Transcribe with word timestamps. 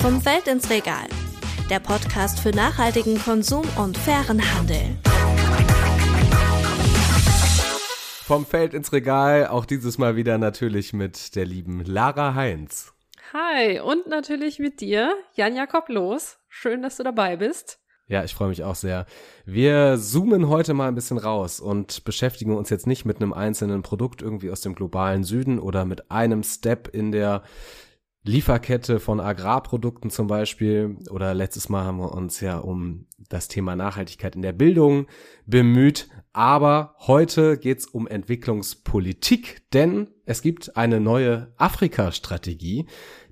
Vom 0.00 0.18
Feld 0.22 0.48
ins 0.48 0.70
Regal. 0.70 1.06
Der 1.68 1.78
Podcast 1.78 2.40
für 2.40 2.52
nachhaltigen 2.52 3.18
Konsum 3.18 3.66
und 3.76 3.98
fairen 3.98 4.40
Handel. 4.54 4.96
Vom 8.24 8.46
Feld 8.46 8.72
ins 8.72 8.94
Regal, 8.94 9.48
auch 9.48 9.66
dieses 9.66 9.98
Mal 9.98 10.16
wieder 10.16 10.38
natürlich 10.38 10.94
mit 10.94 11.36
der 11.36 11.44
lieben 11.44 11.84
Lara 11.84 12.34
Heinz. 12.34 12.94
Hi, 13.34 13.78
und 13.78 14.06
natürlich 14.06 14.58
mit 14.58 14.80
dir, 14.80 15.14
Jan 15.34 15.54
Jakob 15.54 15.90
Los. 15.90 16.38
Schön, 16.48 16.80
dass 16.80 16.96
du 16.96 17.02
dabei 17.02 17.36
bist. 17.36 17.78
Ja, 18.06 18.24
ich 18.24 18.34
freue 18.34 18.48
mich 18.48 18.64
auch 18.64 18.76
sehr. 18.76 19.04
Wir 19.44 19.98
zoomen 19.98 20.48
heute 20.48 20.72
mal 20.72 20.88
ein 20.88 20.94
bisschen 20.94 21.18
raus 21.18 21.60
und 21.60 22.04
beschäftigen 22.04 22.56
uns 22.56 22.70
jetzt 22.70 22.86
nicht 22.86 23.04
mit 23.04 23.18
einem 23.18 23.34
einzelnen 23.34 23.82
Produkt 23.82 24.22
irgendwie 24.22 24.50
aus 24.50 24.62
dem 24.62 24.74
globalen 24.74 25.24
Süden 25.24 25.58
oder 25.58 25.84
mit 25.84 26.10
einem 26.10 26.42
Step 26.42 26.88
in 26.88 27.12
der 27.12 27.42
Lieferkette 28.22 29.00
von 29.00 29.18
Agrarprodukten 29.18 30.10
zum 30.10 30.26
Beispiel. 30.26 30.98
Oder 31.10 31.32
letztes 31.34 31.68
Mal 31.68 31.84
haben 31.84 31.98
wir 31.98 32.12
uns 32.12 32.40
ja 32.40 32.58
um 32.58 33.06
das 33.28 33.48
Thema 33.48 33.76
Nachhaltigkeit 33.76 34.36
in 34.36 34.42
der 34.42 34.52
Bildung 34.52 35.06
bemüht. 35.46 36.08
Aber 36.32 36.94
heute 36.98 37.56
geht's 37.56 37.86
um 37.86 38.06
Entwicklungspolitik, 38.06 39.62
denn 39.72 40.08
es 40.26 40.42
gibt 40.42 40.76
eine 40.76 41.00
neue 41.00 41.52
Afrika-Strategie, 41.56 42.86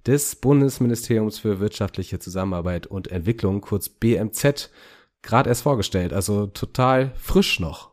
des 0.06 0.36
Bundesministeriums 0.36 1.38
für 1.38 1.60
wirtschaftliche 1.60 2.18
Zusammenarbeit 2.18 2.86
und 2.86 3.10
Entwicklung, 3.10 3.60
kurz 3.60 3.90
BMZ, 3.90 4.70
gerade 5.20 5.50
erst 5.50 5.62
vorgestellt. 5.62 6.14
Also 6.14 6.46
total 6.46 7.12
frisch 7.16 7.60
noch. 7.60 7.92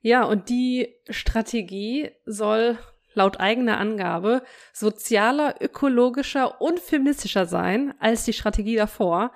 Ja, 0.00 0.24
und 0.24 0.48
die 0.48 0.96
Strategie 1.10 2.10
soll 2.24 2.78
laut 3.18 3.38
eigener 3.40 3.78
Angabe 3.78 4.42
sozialer, 4.72 5.56
ökologischer 5.60 6.60
und 6.60 6.80
feministischer 6.80 7.46
sein 7.46 7.92
als 8.00 8.24
die 8.24 8.32
Strategie 8.32 8.76
davor. 8.76 9.32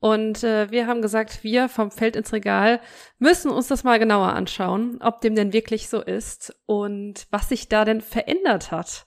Und 0.00 0.44
äh, 0.44 0.70
wir 0.70 0.86
haben 0.86 1.02
gesagt, 1.02 1.44
wir 1.44 1.68
vom 1.68 1.90
Feld 1.90 2.16
ins 2.16 2.32
Regal 2.32 2.80
müssen 3.18 3.50
uns 3.50 3.68
das 3.68 3.84
mal 3.84 3.98
genauer 3.98 4.32
anschauen, 4.32 4.98
ob 5.02 5.20
dem 5.20 5.34
denn 5.34 5.52
wirklich 5.52 5.88
so 5.88 6.00
ist 6.02 6.54
und 6.66 7.26
was 7.30 7.50
sich 7.50 7.68
da 7.68 7.84
denn 7.84 8.00
verändert 8.00 8.70
hat. 8.70 9.06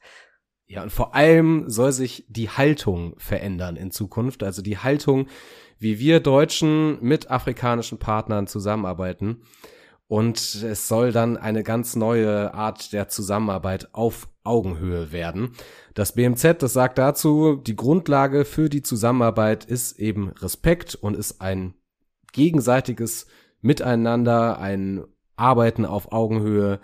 Ja, 0.68 0.84
und 0.84 0.92
vor 0.92 1.16
allem 1.16 1.66
soll 1.68 1.92
sich 1.92 2.26
die 2.30 2.50
Haltung 2.50 3.16
verändern 3.18 3.76
in 3.76 3.92
Zukunft. 3.92 4.44
Also 4.44 4.62
die 4.62 4.78
Haltung, 4.78 5.28
wie 5.80 6.00
wir 6.00 6.20
Deutschen 6.20 7.00
mit 7.02 7.30
afrikanischen 7.30 8.00
Partnern 8.00 8.48
zusammenarbeiten. 8.48 9.44
Und 10.14 10.38
es 10.64 10.88
soll 10.88 11.12
dann 11.12 11.38
eine 11.38 11.64
ganz 11.64 11.96
neue 11.96 12.54
Art 12.54 12.94
der 12.94 13.08
Zusammenarbeit 13.08 13.96
auf 13.96 14.30
Augenhöhe 14.44 15.12
werden. 15.12 15.54
Das 15.96 16.12
BMZ, 16.12 16.62
das 16.62 16.72
sagt 16.72 17.00
dazu, 17.00 17.56
die 17.56 17.76
Grundlage 17.76 18.46
für 18.46 18.70
die 18.70 18.84
Zusammenarbeit 18.84 19.66
ist 19.66 19.98
eben 19.98 20.30
Respekt 20.30 20.94
und 20.94 21.18
ist 21.18 21.42
ein 21.42 21.74
gegenseitiges 22.32 23.26
Miteinander, 23.62 24.60
ein 24.60 25.04
Arbeiten 25.36 25.84
auf 25.84 26.12
Augenhöhe. 26.12 26.80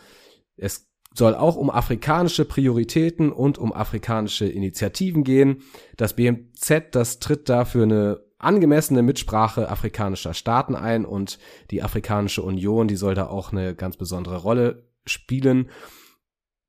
Es 0.58 0.90
soll 1.14 1.36
auch 1.36 1.56
um 1.56 1.70
afrikanische 1.70 2.46
Prioritäten 2.46 3.32
und 3.32 3.60
um 3.60 3.72
afrikanische 3.72 4.48
Initiativen 4.48 5.24
gehen. 5.24 5.62
Das 5.98 6.16
BMZ, 6.16 6.96
das 6.96 7.20
tritt 7.20 7.48
dafür 7.48 7.84
eine 7.84 8.29
angemessene 8.40 9.04
Mitsprache 9.04 9.70
afrikanischer 9.70 10.34
Staaten 10.34 10.76
ein 10.76 11.06
und 11.06 11.38
die 11.72 11.84
Afrikanische 11.84 12.42
Union, 12.42 12.88
die 12.88 12.96
soll 12.96 13.14
da 13.14 13.28
auch 13.28 13.52
eine 13.52 13.76
ganz 13.76 13.98
besondere 13.98 14.38
Rolle 14.38 14.88
spielen. 15.06 15.70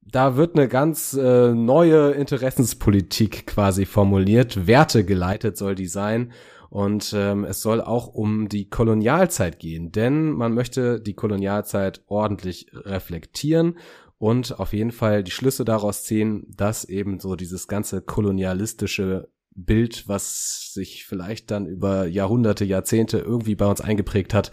Da 0.03 0.37
wird 0.37 0.57
eine 0.57 0.67
ganz 0.67 1.15
äh, 1.15 1.53
neue 1.53 2.11
Interessenspolitik 2.11 3.47
quasi 3.47 3.87
formuliert, 3.87 4.67
Werte 4.67 5.05
geleitet 5.05 5.57
soll 5.57 5.77
die 5.77 5.87
sein 5.87 6.33
und 6.71 7.13
ähm, 7.17 7.45
es 7.45 7.63
soll 7.63 7.81
auch 7.81 8.09
um 8.09 8.49
die 8.49 8.69
Kolonialzeit 8.69 9.59
gehen, 9.61 9.93
denn 9.93 10.33
man 10.33 10.55
möchte 10.55 11.01
die 11.01 11.15
Kolonialzeit 11.15 12.03
ordentlich 12.07 12.67
reflektieren 12.73 13.79
und 14.19 14.59
auf 14.59 14.73
jeden 14.73 14.93
Fall 14.93 15.23
die 15.23 15.31
Schlüsse 15.31 15.65
daraus 15.65 16.05
ziehen, 16.05 16.47
dass 16.49 16.85
eben 16.85 17.21
so 17.21 17.37
dieses 17.37 17.69
ganze 17.69 18.03
kolonialistische 18.03 19.29
Bild, 19.55 20.09
was 20.09 20.73
sich 20.73 21.05
vielleicht 21.05 21.51
dann 21.51 21.67
über 21.67 22.07
Jahrhunderte, 22.07 22.65
Jahrzehnte 22.65 23.19
irgendwie 23.19 23.55
bei 23.55 23.67
uns 23.67 23.81
eingeprägt 23.81 24.35
hat, 24.35 24.53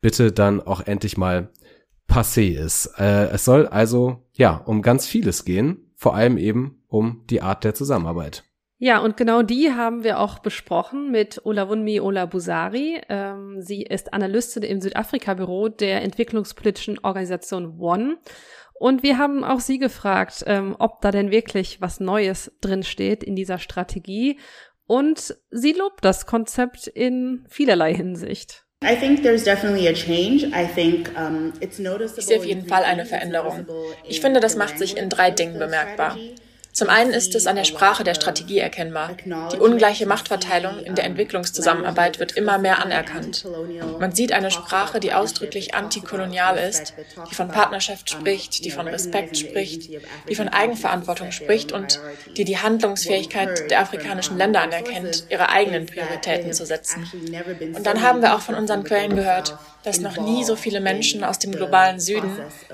bitte 0.00 0.32
dann 0.32 0.60
auch 0.60 0.80
endlich 0.80 1.16
mal 1.16 1.50
passé 2.08 2.56
ist. 2.58 2.86
Äh, 2.98 3.28
es 3.28 3.44
soll 3.44 3.66
also 3.66 4.26
ja 4.32 4.56
um 4.56 4.82
ganz 4.82 5.06
vieles 5.06 5.44
gehen, 5.44 5.90
vor 5.94 6.14
allem 6.14 6.38
eben 6.38 6.82
um 6.88 7.24
die 7.28 7.42
Art 7.42 7.64
der 7.64 7.74
Zusammenarbeit. 7.74 8.44
Ja, 8.78 8.98
und 8.98 9.16
genau 9.16 9.40
die 9.40 9.72
haben 9.72 10.04
wir 10.04 10.20
auch 10.20 10.38
besprochen 10.38 11.10
mit 11.10 11.40
Olawunmi 11.46 11.98
Olabusari. 11.98 13.00
Ähm, 13.08 13.62
sie 13.62 13.82
ist 13.82 14.12
Analystin 14.12 14.62
im 14.62 14.82
Südafrika-Büro 14.82 15.68
der 15.68 16.02
entwicklungspolitischen 16.02 16.98
Organisation 16.98 17.78
One 17.80 18.18
und 18.78 19.02
wir 19.02 19.18
haben 19.18 19.44
auch 19.44 19.60
sie 19.60 19.78
gefragt, 19.78 20.44
ähm, 20.46 20.76
ob 20.78 21.00
da 21.00 21.10
denn 21.10 21.30
wirklich 21.30 21.80
was 21.80 22.00
Neues 22.00 22.52
drin 22.60 22.82
steht 22.82 23.24
in 23.24 23.34
dieser 23.36 23.58
Strategie. 23.58 24.38
Und 24.86 25.36
sie 25.50 25.72
lobt 25.72 26.04
das 26.04 26.26
Konzept 26.26 26.86
in 26.86 27.44
vielerlei 27.48 27.94
Hinsicht. 27.94 28.64
Ich 32.18 32.26
sehe 32.26 32.38
auf 32.38 32.44
jeden 32.44 32.68
Fall 32.68 32.84
eine 32.84 33.06
Veränderung. 33.06 33.66
Ich 34.06 34.20
finde, 34.20 34.40
das 34.40 34.54
macht 34.54 34.78
sich 34.78 34.96
in 34.96 35.08
drei 35.08 35.30
Dingen 35.30 35.58
bemerkbar. 35.58 36.16
Zum 36.76 36.90
einen 36.90 37.14
ist 37.14 37.34
es 37.34 37.46
an 37.46 37.56
der 37.56 37.64
Sprache 37.64 38.04
der 38.04 38.12
Strategie 38.12 38.58
erkennbar. 38.58 39.16
Die 39.24 39.56
ungleiche 39.56 40.04
Machtverteilung 40.04 40.80
in 40.80 40.94
der 40.94 41.06
Entwicklungszusammenarbeit 41.06 42.18
wird 42.18 42.32
immer 42.32 42.58
mehr 42.58 42.84
anerkannt. 42.84 43.46
Man 43.98 44.12
sieht 44.12 44.30
eine 44.32 44.50
Sprache, 44.50 45.00
die 45.00 45.14
ausdrücklich 45.14 45.74
antikolonial 45.74 46.58
ist, 46.58 46.92
die 47.30 47.34
von 47.34 47.48
Partnerschaft 47.48 48.10
spricht, 48.10 48.62
die 48.66 48.70
von 48.70 48.86
Respekt 48.88 49.38
spricht, 49.38 49.88
die 50.28 50.34
von 50.34 50.50
Eigenverantwortung 50.50 51.32
spricht 51.32 51.72
und 51.72 51.98
die 52.36 52.44
die 52.44 52.58
Handlungsfähigkeit 52.58 53.70
der 53.70 53.80
afrikanischen 53.80 54.36
Länder 54.36 54.60
anerkennt, 54.60 55.24
ihre 55.30 55.48
eigenen 55.48 55.86
Prioritäten 55.86 56.52
zu 56.52 56.66
setzen. 56.66 57.10
Und 57.74 57.86
dann 57.86 58.02
haben 58.02 58.20
wir 58.20 58.34
auch 58.34 58.42
von 58.42 58.54
unseren 58.54 58.84
Quellen 58.84 59.16
gehört, 59.16 59.56
dass 59.86 60.00
noch 60.00 60.18
nie 60.18 60.42
so 60.42 60.56
viele 60.56 60.80
Menschen 60.80 61.22
aus 61.22 61.38
dem 61.38 61.52
globalen 61.52 62.00
Süden 62.00 62.28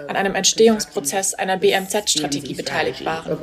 an 0.09 0.17
einem 0.17 0.35
Entstehungsprozess 0.35 1.35
einer 1.35 1.59
BMZ-Strategie 1.59 2.55
beteiligt 2.55 3.05
waren. 3.05 3.37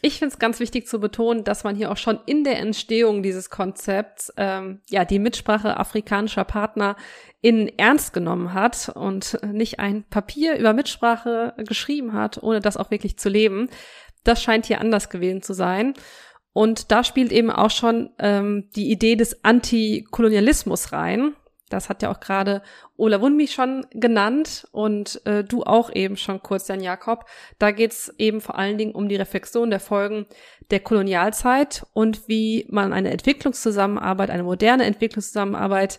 Ich 0.00 0.18
finde 0.20 0.32
es 0.32 0.38
ganz 0.38 0.60
wichtig 0.60 0.86
zu 0.86 1.00
betonen, 1.00 1.42
dass 1.42 1.64
man 1.64 1.74
hier 1.74 1.90
auch 1.90 1.96
schon 1.96 2.20
in 2.24 2.44
der 2.44 2.60
Entstehung 2.60 3.24
dieses 3.24 3.50
Konzepts 3.50 4.32
ähm, 4.36 4.80
ja 4.88 5.04
die 5.04 5.18
Mitsprache 5.18 5.76
afrikanischer 5.76 6.44
Partner 6.44 6.94
in 7.40 7.68
Ernst 7.76 8.12
genommen 8.12 8.54
hat 8.54 8.88
und 8.94 9.36
nicht 9.52 9.80
ein 9.80 10.04
Papier 10.04 10.56
über 10.56 10.72
Mitsprache 10.72 11.54
geschrieben 11.58 12.12
hat, 12.12 12.40
ohne 12.42 12.60
das 12.60 12.76
auch 12.76 12.92
wirklich 12.92 13.18
zu 13.18 13.28
leben. 13.28 13.70
Das 14.22 14.40
scheint 14.40 14.66
hier 14.66 14.80
anders 14.80 15.10
gewesen 15.10 15.42
zu 15.42 15.52
sein. 15.52 15.94
Und 16.52 16.92
da 16.92 17.02
spielt 17.02 17.32
eben 17.32 17.50
auch 17.50 17.70
schon 17.70 18.10
ähm, 18.20 18.70
die 18.76 18.90
Idee 18.90 19.16
des 19.16 19.44
Antikolonialismus 19.44 20.92
rein. 20.92 21.34
Das 21.68 21.88
hat 21.88 22.02
ja 22.02 22.12
auch 22.12 22.20
gerade 22.20 22.62
Ola 22.96 23.20
Wunmi 23.20 23.48
schon 23.48 23.86
genannt 23.90 24.68
und 24.70 25.20
äh, 25.26 25.42
du 25.42 25.64
auch 25.64 25.92
eben 25.92 26.16
schon 26.16 26.40
kurz, 26.40 26.68
Jan 26.68 26.80
Jakob. 26.80 27.24
Da 27.58 27.72
geht's 27.72 28.14
eben 28.18 28.40
vor 28.40 28.56
allen 28.56 28.78
Dingen 28.78 28.92
um 28.92 29.08
die 29.08 29.16
Reflexion 29.16 29.70
der 29.70 29.80
Folgen 29.80 30.26
der 30.70 30.80
Kolonialzeit 30.80 31.84
und 31.92 32.28
wie 32.28 32.66
man 32.70 32.92
eine 32.92 33.10
Entwicklungszusammenarbeit, 33.10 34.30
eine 34.30 34.44
moderne 34.44 34.84
Entwicklungszusammenarbeit 34.84 35.98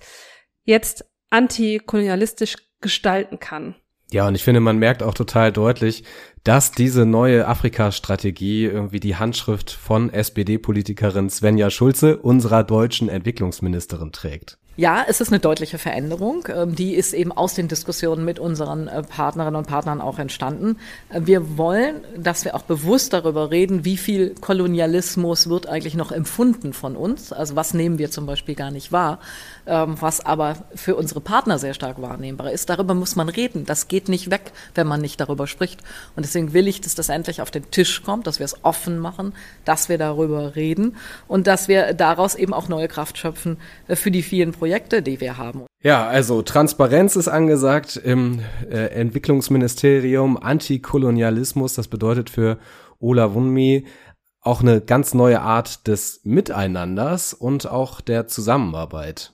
jetzt 0.63 1.05
antikolonialistisch 1.29 2.55
gestalten 2.79 3.39
kann. 3.39 3.75
Ja, 4.11 4.25
und 4.27 4.35
ich 4.35 4.43
finde, 4.43 4.61
man 4.61 4.77
merkt 4.77 5.03
auch 5.03 5.13
total 5.13 5.51
deutlich, 5.51 6.05
dass 6.45 6.71
diese 6.71 7.05
neue 7.05 7.45
Afrika-Strategie 7.45 8.63
irgendwie 8.63 9.01
die 9.01 9.17
Handschrift 9.17 9.69
von 9.69 10.13
SPD-Politikerin 10.13 11.29
Svenja 11.29 11.69
Schulze, 11.69 12.15
unserer 12.17 12.63
deutschen 12.63 13.09
Entwicklungsministerin, 13.09 14.13
trägt. 14.13 14.57
Ja, 14.79 15.03
es 15.07 15.21
ist 15.21 15.29
eine 15.29 15.39
deutliche 15.39 15.79
Veränderung. 15.79 16.47
Ähm, 16.53 16.75
die 16.75 16.93
ist 16.93 17.13
eben 17.13 17.31
aus 17.31 17.55
den 17.55 17.67
Diskussionen 17.67 18.23
mit 18.23 18.37
unseren 18.37 18.87
äh, 18.87 19.01
Partnerinnen 19.01 19.55
und 19.55 19.65
Partnern 19.65 20.01
auch 20.01 20.19
entstanden. 20.19 20.77
Äh, 21.09 21.21
wir 21.23 21.57
wollen, 21.57 22.01
dass 22.15 22.45
wir 22.45 22.53
auch 22.53 22.61
bewusst 22.61 23.11
darüber 23.11 23.49
reden, 23.49 23.85
wie 23.85 23.97
viel 23.97 24.35
Kolonialismus 24.39 25.49
wird 25.49 25.65
eigentlich 25.65 25.95
noch 25.95 26.11
empfunden 26.11 26.73
von 26.73 26.95
uns. 26.95 27.33
Also 27.33 27.55
was 27.55 27.73
nehmen 27.73 27.97
wir 27.97 28.11
zum 28.11 28.27
Beispiel 28.27 28.53
gar 28.53 28.69
nicht 28.69 28.91
wahr, 28.91 29.17
ähm, 29.65 29.95
was 29.99 30.23
aber 30.23 30.57
für 30.75 30.95
unsere 30.95 31.21
Partner 31.21 31.57
sehr 31.57 31.73
stark 31.73 31.99
wahrnehmbar 31.99 32.51
ist. 32.51 32.69
Darüber 32.69 32.93
muss 32.93 33.15
man 33.15 33.29
reden. 33.29 33.65
Das 33.65 33.87
geht 33.87 34.09
nicht 34.09 34.29
weg, 34.29 34.51
wenn 34.75 34.85
man 34.85 35.01
nicht 35.01 35.19
darüber 35.19 35.47
spricht. 35.47 35.81
Und 36.15 36.23
deswegen 36.23 36.53
will 36.53 36.67
ich, 36.67 36.81
dass 36.81 36.93
das 36.93 37.09
endlich 37.09 37.41
auf 37.41 37.49
den 37.49 37.71
Tisch 37.71 38.03
kommt, 38.03 38.27
dass 38.27 38.37
wir 38.37 38.45
es 38.45 38.63
offen 38.63 38.99
machen, 38.99 39.33
dass 39.65 39.89
wir 39.89 39.97
darüber 39.97 40.55
reden 40.55 40.97
und 41.27 41.47
dass 41.47 41.67
wir 41.67 41.95
daraus 41.95 42.35
eben 42.35 42.53
auch 42.53 42.69
neue 42.69 42.87
Kraft 42.87 43.17
schöpfen 43.17 43.57
äh, 43.87 43.95
für 43.95 44.11
die 44.11 44.21
vielen 44.21 44.51
Projekte 44.51 44.66
Projekte, 44.67 45.01
die 45.01 45.21
wir 45.21 45.37
haben. 45.37 45.65
Ja, 45.81 46.07
also 46.07 46.41
Transparenz 46.41 47.15
ist 47.15 47.29
angesagt 47.29 47.95
im 47.95 48.41
äh, 48.69 48.87
Entwicklungsministerium, 48.87 50.35
Antikolonialismus, 50.35 51.73
das 51.73 51.87
bedeutet 51.87 52.29
für 52.29 52.57
Ola 52.99 53.33
Wunmi 53.33 53.85
auch 54.41 54.59
eine 54.59 54.81
ganz 54.81 55.13
neue 55.13 55.39
Art 55.39 55.87
des 55.87 56.19
Miteinanders 56.25 57.33
und 57.33 57.65
auch 57.65 58.01
der 58.01 58.27
Zusammenarbeit. 58.27 59.31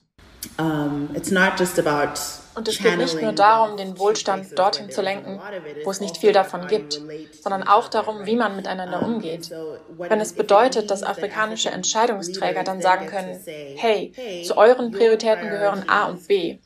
Um, 0.58 1.08
it's 1.16 1.32
not 1.32 1.58
just 1.58 1.80
about 1.80 2.16
und 2.54 2.68
es 2.68 2.78
geht 2.78 2.98
nicht 2.98 3.20
nur 3.20 3.32
darum, 3.32 3.76
den 3.76 3.98
Wohlstand 3.98 4.58
dorthin 4.58 4.90
zu 4.90 5.02
lenken, 5.02 5.40
wo 5.84 5.90
es 5.90 6.00
nicht 6.00 6.18
viel 6.18 6.32
davon 6.32 6.66
gibt, 6.66 7.00
sondern 7.40 7.62
auch 7.62 7.88
darum, 7.88 8.26
wie 8.26 8.36
man 8.36 8.56
miteinander 8.56 9.02
umgeht. 9.02 9.50
Wenn 9.96 10.20
es 10.20 10.32
bedeutet, 10.32 10.90
dass 10.90 11.02
afrikanische 11.02 11.70
Entscheidungsträger 11.70 12.64
dann 12.64 12.80
sagen 12.80 13.06
können, 13.06 13.40
hey, 13.76 14.12
zu 14.46 14.56
euren 14.56 14.90
Prioritäten 14.90 15.48
gehören 15.48 15.88
A 15.88 16.06
und 16.06 16.26
B. 16.28 16.58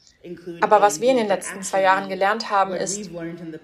Aber 0.61 0.83
was 0.83 1.01
wir 1.01 1.11
in 1.11 1.17
den 1.17 1.29
letzten 1.29 1.63
zwei 1.63 1.83
Jahren 1.83 2.09
gelernt 2.09 2.51
haben, 2.51 2.75
ist, 2.75 3.11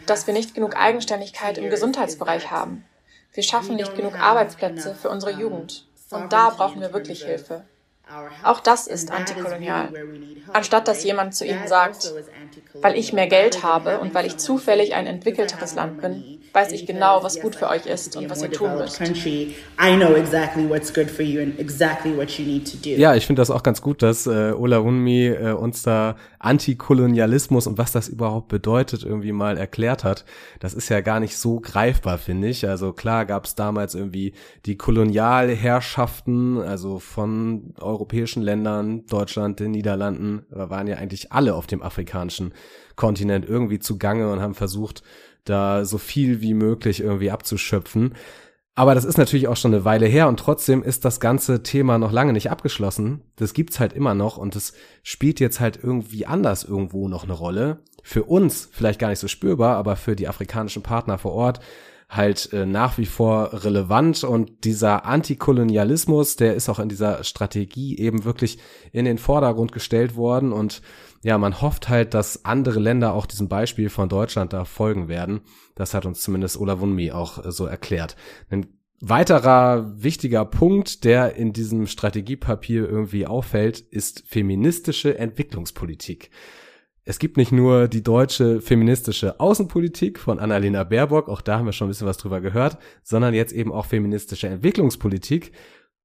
dass 0.07 0.27
wir 0.27 0.35
nicht 0.35 0.55
genug 0.55 0.77
Eigenständigkeit 0.77 1.59
im 1.59 1.69
Gesundheitsbereich 1.71 2.51
haben. 2.51 2.85
Wir 3.33 3.43
schaffen 3.43 3.77
nicht 3.77 3.97
genug 3.97 4.19
Arbeitsplätze 4.19 4.95
für 4.95 5.11
unsere 5.11 5.33
Jugend. 5.33 5.87
Und 6.11 6.33
da 6.33 6.51
brauchen 6.51 6.81
wir 6.81 6.93
wirklich 6.93 7.25
Hilfe. 7.25 7.65
Auch 8.43 8.61
das 8.61 8.87
ist 8.87 9.11
antikolonial. 9.11 9.93
Anstatt 10.53 10.89
dass 10.89 11.05
jemand 11.05 11.35
zu 11.35 11.47
ihnen 11.47 11.67
sagt, 11.67 12.13
weil 12.75 12.97
ich 12.97 13.13
mehr 13.13 13.27
Geld 13.27 13.63
habe 13.63 13.99
und 13.99 14.15
weil 14.15 14.27
ich 14.27 14.37
zufällig 14.37 14.95
ein 14.95 15.07
entwickelteres 15.07 15.75
Land 15.75 16.01
bin, 16.01 16.44
weiß 16.55 16.71
ich 16.71 16.87
genau, 16.87 17.25
was 17.25 17.41
gut 17.41 17.57
für 17.57 17.69
euch 17.69 17.85
ist 17.87 18.17
und 18.17 18.31
was 18.31 18.41
ihr 18.43 18.53
tun 18.53 18.77
müsst. 18.79 19.01
Ja, 23.01 23.17
ich 23.17 23.27
finde 23.27 23.43
das 23.43 23.51
auch 23.51 23.65
ganz 23.65 23.83
gut, 23.83 24.03
dass 24.03 24.29
äh, 24.29 24.53
Ola 24.53 24.85
Wunmi 24.85 25.27
äh, 25.27 25.51
uns 25.53 25.83
da 25.83 26.15
Antikolonialismus 26.39 27.67
und 27.67 27.77
was 27.77 27.91
das 27.91 28.07
überhaupt 28.09 28.47
bedeutet 28.49 29.03
irgendwie 29.03 29.33
mal 29.33 29.59
erklärt 29.59 30.05
hat. 30.05 30.25
Das 30.61 30.75
ist 30.75 30.89
ja 30.91 31.01
gar 31.01 31.19
nicht 31.19 31.37
so 31.37 31.59
greifbar, 31.59 32.19
finde 32.19 32.49
ich. 32.49 32.69
Also 32.69 32.93
klar 32.93 33.27
gab 33.27 33.47
es 33.47 33.57
damals 33.57 33.97
irgendwie 33.97 34.33
die 34.65 34.77
Kolonialherrschaften, 34.77 36.59
also 36.59 37.01
von 37.01 37.75
europäischen 37.81 38.43
Ländern, 38.45 39.07
Deutschland, 39.07 39.59
den 39.59 39.73
Niederlanden, 39.73 40.47
da 40.51 40.71
waren 40.71 40.87
ja 40.87 40.99
eigentlich 40.99 41.33
alle 41.33 41.55
auf 41.55 41.67
dem 41.67 41.83
afrikanischen 41.83 42.55
Kontinent 42.95 43.45
irgendwie 43.45 43.81
zugange 43.81 44.31
und 44.31 44.41
haben 44.41 44.55
versucht, 44.55 45.03
da 45.45 45.85
so 45.85 45.99
viel 45.99 46.41
wie 46.41 46.55
möglich 46.55 47.01
irgendwie 47.01 47.31
abzuschöpfen. 47.31 48.15
Aber 48.77 48.95
das 48.97 49.05
ist 49.05 49.19
natürlich 49.19 49.47
auch 49.47 49.57
schon 49.57 49.73
eine 49.73 49.85
Weile 49.85 50.07
her 50.07 50.27
und 50.27 50.41
trotzdem 50.41 50.83
ist 50.83 51.05
das 51.05 51.21
ganze 51.21 51.63
Thema 51.63 51.99
noch 51.99 52.11
lange 52.11 52.33
nicht 52.33 52.51
abgeschlossen. 52.51 53.23
Das 53.37 53.55
gibt's 53.55 53.79
halt 53.79 53.93
immer 53.93 54.15
noch 54.15 54.37
und 54.37 54.57
es 54.57 54.73
spielt 55.05 55.39
jetzt 55.39 55.61
halt 55.61 55.79
irgendwie 55.81 56.27
anders 56.27 56.65
irgendwo 56.65 57.09
noch 57.09 57.23
eine 57.23 57.35
Rolle. 57.35 57.79
Für 58.03 58.25
uns 58.25 58.69
vielleicht 58.73 58.99
gar 58.99 59.11
nicht 59.11 59.21
so 59.21 59.29
spürbar, 59.29 59.77
aber 59.77 59.95
für 59.95 60.17
die 60.17 60.27
afrikanischen 60.27 60.83
Partner 60.83 61.19
vor 61.19 61.33
Ort 61.33 61.61
halt 62.09 62.53
äh, 62.53 62.67
nach 62.67 62.99
wie 62.99 63.07
vor 63.07 63.65
relevant 63.65 64.25
und 64.25 64.65
dieser 64.65 65.05
Antikolonialismus, 65.05 66.37
der 66.37 66.55
ist 66.55 66.69
auch 66.69 66.79
in 66.79 66.89
dieser 66.89 67.25
Strategie 67.25 67.99
eben 67.99 68.25
wirklich 68.25 68.59
in 68.93 69.05
den 69.05 69.19
Vordergrund 69.19 69.73
gestellt 69.73 70.17
worden 70.17 70.53
und 70.53 70.83
ja, 71.25 71.39
man 71.39 71.63
hofft 71.63 71.89
halt, 71.89 72.13
dass 72.13 72.45
andere 72.45 72.79
Länder 72.79 73.15
auch 73.15 73.25
diesem 73.25 73.49
Beispiel 73.49 73.89
von 73.89 74.11
Deutschland 74.11 74.53
da 74.53 74.67
folgen 74.67 75.09
werden. 75.09 75.41
Das 75.75 75.95
hat 75.95 76.05
uns 76.05 76.21
zumindest 76.21 76.61
Ola 76.61 76.81
Wunmi 76.81 77.13
auch 77.13 77.43
äh, 77.43 77.51
so 77.51 77.65
erklärt. 77.65 78.15
Ein 78.51 78.67
weiterer 79.01 79.91
wichtiger 79.97 80.45
Punkt, 80.45 81.03
der 81.03 81.35
in 81.37 81.55
diesem 81.55 81.87
Strategiepapier 81.87 82.87
irgendwie 82.87 83.27
auffällt, 83.27 83.81
ist 83.81 84.25
feministische 84.27 85.19
Entwicklungspolitik. 85.19 86.29
Es 87.05 87.19
gibt 87.19 87.39
nicht 87.39 87.53
nur 87.53 87.89
die 87.89 88.03
deutsche 88.03 88.61
feministische 88.61 89.41
Außenpolitik 89.41 90.19
von 90.19 90.39
Annalena 90.39 90.85
Baerbock, 90.85 91.31
auch 91.31 91.41
da 91.41 91.57
haben 91.57 91.67
wir 91.67 91.73
schon 91.73 91.87
ein 91.87 91.91
bisschen 91.91 92.07
was 92.07 92.19
drüber 92.19 92.43
gehört, 92.43 92.77
sondern 93.03 93.33
jetzt 93.33 93.55
eben 93.55 93.73
auch 93.73 93.87
feministische 93.87 94.49
Entwicklungspolitik. 94.49 95.53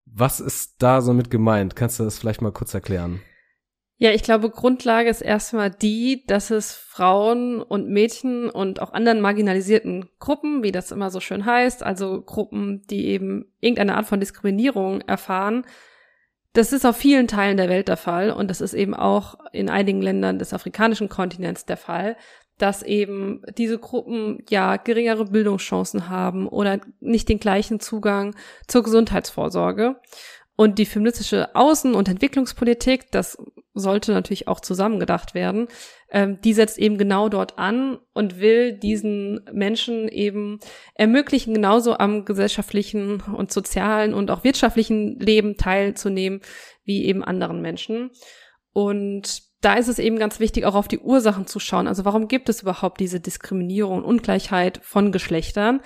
Was 0.05 0.39
ist 0.39 0.75
da 0.79 1.01
so 1.01 1.13
mit 1.13 1.29
gemeint? 1.29 1.75
Kannst 1.75 1.99
du 1.99 2.05
das 2.05 2.17
vielleicht 2.17 2.41
mal 2.41 2.53
kurz 2.53 2.73
erklären? 2.73 3.19
Ja, 4.01 4.11
ich 4.11 4.23
glaube, 4.23 4.49
Grundlage 4.49 5.09
ist 5.09 5.19
erstmal 5.19 5.69
die, 5.69 6.23
dass 6.25 6.51
es 6.51 6.71
Frauen 6.73 7.61
und 7.61 7.89
Mädchen 7.89 8.49
und 8.49 8.81
auch 8.81 8.93
anderen 8.93 9.19
marginalisierten 9.19 10.07
Gruppen, 10.19 10.63
wie 10.63 10.71
das 10.71 10.91
immer 10.91 11.11
so 11.11 11.19
schön 11.19 11.45
heißt, 11.45 11.83
also 11.83 12.21
Gruppen, 12.21 12.81
die 12.89 13.07
eben 13.07 13.51
irgendeine 13.59 13.95
Art 13.95 14.05
von 14.05 14.21
Diskriminierung 14.21 15.01
erfahren, 15.01 15.65
das 16.53 16.71
ist 16.71 16.85
auf 16.85 16.95
vielen 16.95 17.27
Teilen 17.27 17.57
der 17.57 17.67
Welt 17.67 17.89
der 17.89 17.97
Fall 17.97 18.31
und 18.31 18.49
das 18.49 18.61
ist 18.61 18.73
eben 18.73 18.93
auch 18.93 19.35
in 19.51 19.69
einigen 19.69 20.01
Ländern 20.01 20.39
des 20.39 20.53
afrikanischen 20.53 21.09
Kontinents 21.09 21.65
der 21.65 21.77
Fall, 21.77 22.15
dass 22.57 22.83
eben 22.83 23.41
diese 23.57 23.79
Gruppen 23.79 24.43
ja 24.49 24.77
geringere 24.77 25.25
Bildungschancen 25.25 26.09
haben 26.09 26.47
oder 26.47 26.79
nicht 27.01 27.27
den 27.27 27.39
gleichen 27.39 27.81
Zugang 27.81 28.33
zur 28.67 28.83
Gesundheitsvorsorge. 28.83 29.99
Und 30.59 30.77
die 30.77 30.85
feministische 30.85 31.55
Außen- 31.55 31.93
und 31.93 32.09
Entwicklungspolitik, 32.09 33.11
das 33.11 33.37
sollte 33.73 34.11
natürlich 34.11 34.49
auch 34.49 34.59
zusammengedacht 34.59 35.33
werden, 35.33 35.69
ähm, 36.11 36.41
die 36.41 36.51
setzt 36.51 36.77
eben 36.77 36.97
genau 36.97 37.29
dort 37.29 37.57
an 37.57 37.97
und 38.13 38.41
will 38.41 38.73
diesen 38.73 39.39
Menschen 39.53 40.09
eben 40.09 40.59
ermöglichen, 40.95 41.53
genauso 41.53 41.97
am 41.97 42.25
gesellschaftlichen 42.25 43.21
und 43.21 43.53
sozialen 43.53 44.13
und 44.13 44.31
auch 44.31 44.43
wirtschaftlichen 44.43 45.17
Leben 45.17 45.55
teilzunehmen 45.55 46.41
wie 46.83 47.05
eben 47.05 47.23
anderen 47.23 47.61
Menschen. 47.61 48.11
Und 48.73 49.43
da 49.61 49.75
ist 49.75 49.87
es 49.87 49.97
eben 49.97 50.19
ganz 50.19 50.41
wichtig, 50.41 50.65
auch 50.65 50.75
auf 50.75 50.89
die 50.89 50.99
Ursachen 50.99 51.47
zu 51.47 51.61
schauen. 51.61 51.87
Also 51.87 52.03
warum 52.03 52.27
gibt 52.27 52.49
es 52.49 52.63
überhaupt 52.63 52.99
diese 52.99 53.21
Diskriminierung 53.21 53.99
und 53.99 54.03
Ungleichheit 54.03 54.81
von 54.83 55.13
Geschlechtern? 55.13 55.79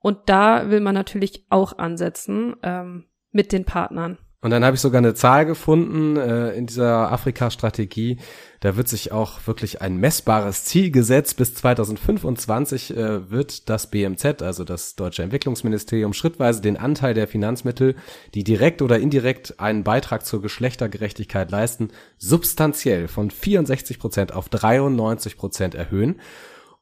Und 0.00 0.18
da 0.26 0.68
will 0.68 0.80
man 0.80 0.96
natürlich 0.96 1.46
auch 1.48 1.78
ansetzen. 1.78 2.56
Ähm, 2.64 3.06
mit 3.36 3.52
den 3.52 3.64
Partnern. 3.64 4.18
Und 4.42 4.50
dann 4.50 4.64
habe 4.64 4.76
ich 4.76 4.80
sogar 4.80 4.98
eine 4.98 5.14
Zahl 5.14 5.44
gefunden 5.44 6.16
äh, 6.16 6.52
in 6.52 6.66
dieser 6.66 7.10
Afrika-Strategie. 7.10 8.18
Da 8.60 8.76
wird 8.76 8.86
sich 8.86 9.10
auch 9.10 9.44
wirklich 9.46 9.80
ein 9.82 9.96
messbares 9.96 10.64
Ziel 10.64 10.90
gesetzt. 10.90 11.36
Bis 11.36 11.54
2025 11.54 12.96
äh, 12.96 13.30
wird 13.30 13.68
das 13.68 13.90
BMZ, 13.90 14.42
also 14.42 14.62
das 14.62 14.94
Deutsche 14.94 15.24
Entwicklungsministerium, 15.24 16.12
schrittweise 16.12 16.60
den 16.60 16.76
Anteil 16.76 17.14
der 17.14 17.26
Finanzmittel, 17.26 17.96
die 18.34 18.44
direkt 18.44 18.82
oder 18.82 19.00
indirekt 19.00 19.58
einen 19.58 19.84
Beitrag 19.84 20.24
zur 20.24 20.42
Geschlechtergerechtigkeit 20.42 21.50
leisten, 21.50 21.88
substanziell 22.18 23.08
von 23.08 23.30
64 23.32 23.98
Prozent 23.98 24.32
auf 24.32 24.48
93 24.48 25.38
Prozent 25.38 25.74
erhöhen. 25.74 26.20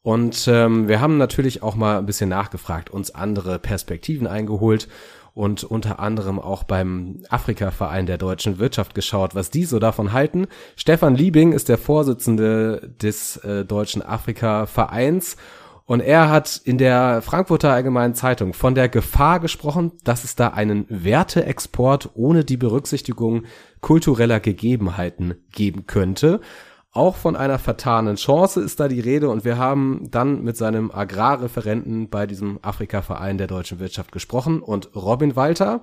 Und 0.03 0.49
ähm, 0.49 0.87
wir 0.87 1.01
haben 1.01 1.17
natürlich 1.17 1.63
auch 1.63 1.77
mal 1.77 1.97
ein 1.97 2.05
bisschen 2.05 2.29
nachgefragt, 2.29 2.91
uns 2.91 3.11
andere 3.15 3.59
Perspektiven 3.59 4.27
eingeholt 4.27 4.87
und 5.35 5.65
unter 5.65 5.99
anderem 5.99 6.39
auch 6.39 6.63
beim 6.63 7.23
Afrika-Verein 7.29 8.07
der 8.07 8.19
deutschen 8.19 8.59
Wirtschaft 8.59 8.95
geschaut, 8.95 9.35
was 9.35 9.51
die 9.51 9.65
so 9.65 9.79
davon 9.79 10.13
halten. 10.13 10.47
Stefan 10.77 11.17
Liebing 11.17 11.53
ist 11.53 11.69
der 11.69 11.79
Vorsitzende 11.79 12.95
des 13.03 13.37
äh, 13.39 13.65
deutschen 13.65 14.01
Afrika-Vereins 14.01 15.37
und 15.87 16.01
er 16.01 16.31
hat 16.31 16.61
in 16.65 16.79
der 16.79 17.21
Frankfurter 17.21 17.73
Allgemeinen 17.73 18.15
Zeitung 18.15 18.55
von 18.55 18.75
der 18.75 18.89
Gefahr 18.89 19.39
gesprochen, 19.39 19.93
dass 20.03 20.25
es 20.25 20.35
da 20.35 20.49
einen 20.49 20.87
Werteexport 20.89 22.11
ohne 22.15 22.45
die 22.45 22.57
Berücksichtigung 22.57 23.43
kultureller 23.81 24.41
Gegebenheiten 24.41 25.35
geben 25.53 25.87
könnte. 25.87 26.41
Auch 26.95 27.17
von 27.17 27.35
einer 27.35 27.59
vertanen 27.59 28.15
Chance 28.15 28.61
ist 28.61 28.79
da 28.79 28.87
die 28.87 29.01
Rede 29.01 29.29
und 29.29 29.45
wir 29.45 29.59
haben 29.59 30.07
dann 30.13 30.45
mit 30.45 30.57
seinem 30.57 30.93
Agrarreferenten 30.93 32.09
bei 32.09 32.25
diesem 32.25 32.61
Afrika-Verein 32.63 33.37
der 33.37 33.49
deutschen 33.49 33.81
Wirtschaft 33.81 34.13
gesprochen 34.13 34.63
und 34.63 34.95
Robin 34.95 35.35
Walter, 35.35 35.83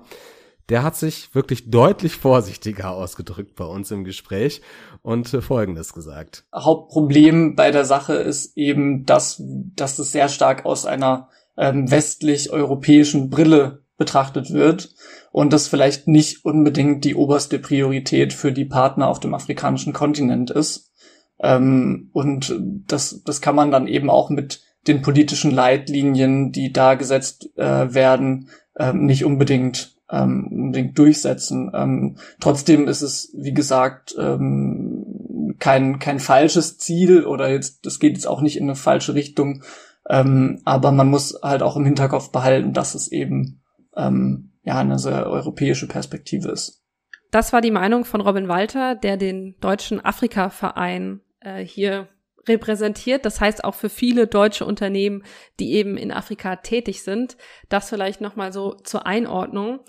der 0.70 0.82
hat 0.82 0.96
sich 0.96 1.34
wirklich 1.34 1.70
deutlich 1.70 2.16
vorsichtiger 2.16 2.92
ausgedrückt 2.92 3.56
bei 3.56 3.66
uns 3.66 3.90
im 3.90 4.04
Gespräch 4.04 4.62
und 5.02 5.34
äh, 5.34 5.42
Folgendes 5.42 5.92
gesagt. 5.92 6.44
Hauptproblem 6.54 7.56
bei 7.56 7.70
der 7.70 7.84
Sache 7.84 8.14
ist 8.14 8.56
eben, 8.56 9.04
dass, 9.04 9.36
dass 9.38 9.98
es 9.98 10.12
sehr 10.12 10.30
stark 10.30 10.64
aus 10.64 10.86
einer 10.86 11.28
ähm, 11.58 11.90
westlich-europäischen 11.90 13.28
Brille 13.28 13.81
betrachtet 14.02 14.52
wird 14.52 14.96
und 15.30 15.52
das 15.52 15.68
vielleicht 15.68 16.08
nicht 16.08 16.44
unbedingt 16.44 17.04
die 17.04 17.14
oberste 17.14 17.60
Priorität 17.60 18.32
für 18.32 18.50
die 18.50 18.64
Partner 18.64 19.06
auf 19.06 19.20
dem 19.20 19.32
afrikanischen 19.32 19.92
Kontinent 19.92 20.50
ist. 20.50 20.90
Ähm, 21.38 22.10
und 22.12 22.52
das, 22.88 23.22
das 23.24 23.40
kann 23.40 23.54
man 23.54 23.70
dann 23.70 23.86
eben 23.86 24.10
auch 24.10 24.28
mit 24.28 24.60
den 24.88 25.02
politischen 25.02 25.52
Leitlinien, 25.52 26.50
die 26.50 26.72
da 26.72 26.94
gesetzt 26.94 27.56
äh, 27.56 27.94
werden, 27.94 28.48
ähm, 28.76 29.06
nicht 29.06 29.24
unbedingt, 29.24 29.94
ähm, 30.10 30.48
unbedingt 30.50 30.98
durchsetzen. 30.98 31.70
Ähm, 31.72 32.16
trotzdem 32.40 32.88
ist 32.88 33.02
es, 33.02 33.32
wie 33.38 33.54
gesagt, 33.54 34.16
ähm, 34.18 35.54
kein, 35.60 36.00
kein 36.00 36.18
falsches 36.18 36.76
Ziel 36.78 37.24
oder 37.24 37.48
jetzt, 37.52 37.86
das 37.86 38.00
geht 38.00 38.14
jetzt 38.14 38.26
auch 38.26 38.40
nicht 38.40 38.56
in 38.56 38.64
eine 38.64 38.74
falsche 38.74 39.14
Richtung. 39.14 39.62
Ähm, 40.08 40.60
aber 40.64 40.90
man 40.90 41.08
muss 41.08 41.38
halt 41.40 41.62
auch 41.62 41.76
im 41.76 41.84
Hinterkopf 41.84 42.32
behalten, 42.32 42.72
dass 42.72 42.96
es 42.96 43.12
eben 43.12 43.61
ähm, 43.96 44.52
ja 44.62 44.78
eine 44.78 44.98
sehr 44.98 45.26
europäische 45.26 45.88
Perspektive 45.88 46.50
ist. 46.50 46.82
Das 47.30 47.52
war 47.52 47.60
die 47.60 47.70
Meinung 47.70 48.04
von 48.04 48.20
Robin 48.20 48.48
Walter, 48.48 48.94
der 48.94 49.16
den 49.16 49.56
Deutschen 49.60 50.04
Afrika-Verein 50.04 51.20
äh, 51.40 51.64
hier 51.64 52.08
repräsentiert. 52.46 53.24
Das 53.24 53.40
heißt 53.40 53.64
auch 53.64 53.74
für 53.74 53.88
viele 53.88 54.26
deutsche 54.26 54.66
Unternehmen, 54.66 55.22
die 55.58 55.72
eben 55.72 55.96
in 55.96 56.12
Afrika 56.12 56.56
tätig 56.56 57.02
sind. 57.02 57.36
Das 57.68 57.88
vielleicht 57.88 58.20
nochmal 58.20 58.52
so 58.52 58.74
zur 58.74 59.06
Einordnung. 59.06 59.80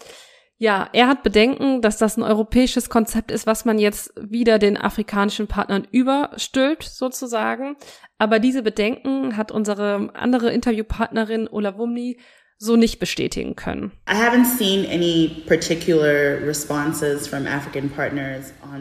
Ja, 0.57 0.87
er 0.93 1.07
hat 1.07 1.23
Bedenken, 1.23 1.81
dass 1.81 1.97
das 1.97 2.15
ein 2.15 2.23
europäisches 2.23 2.89
Konzept 2.89 3.31
ist, 3.31 3.47
was 3.47 3.65
man 3.65 3.79
jetzt 3.79 4.13
wieder 4.17 4.59
den 4.59 4.77
afrikanischen 4.77 5.47
Partnern 5.47 5.85
überstülpt, 5.91 6.83
sozusagen. 6.83 7.75
Aber 8.17 8.39
diese 8.39 8.61
Bedenken 8.61 9.35
hat 9.35 9.51
unsere 9.51 10.11
andere 10.13 10.53
Interviewpartnerin 10.53 11.49
Ola 11.49 11.77
Wumni 11.77 12.17
so 12.63 12.77
nicht 12.77 12.97
bestätigen 12.97 13.57
können. 13.57 13.91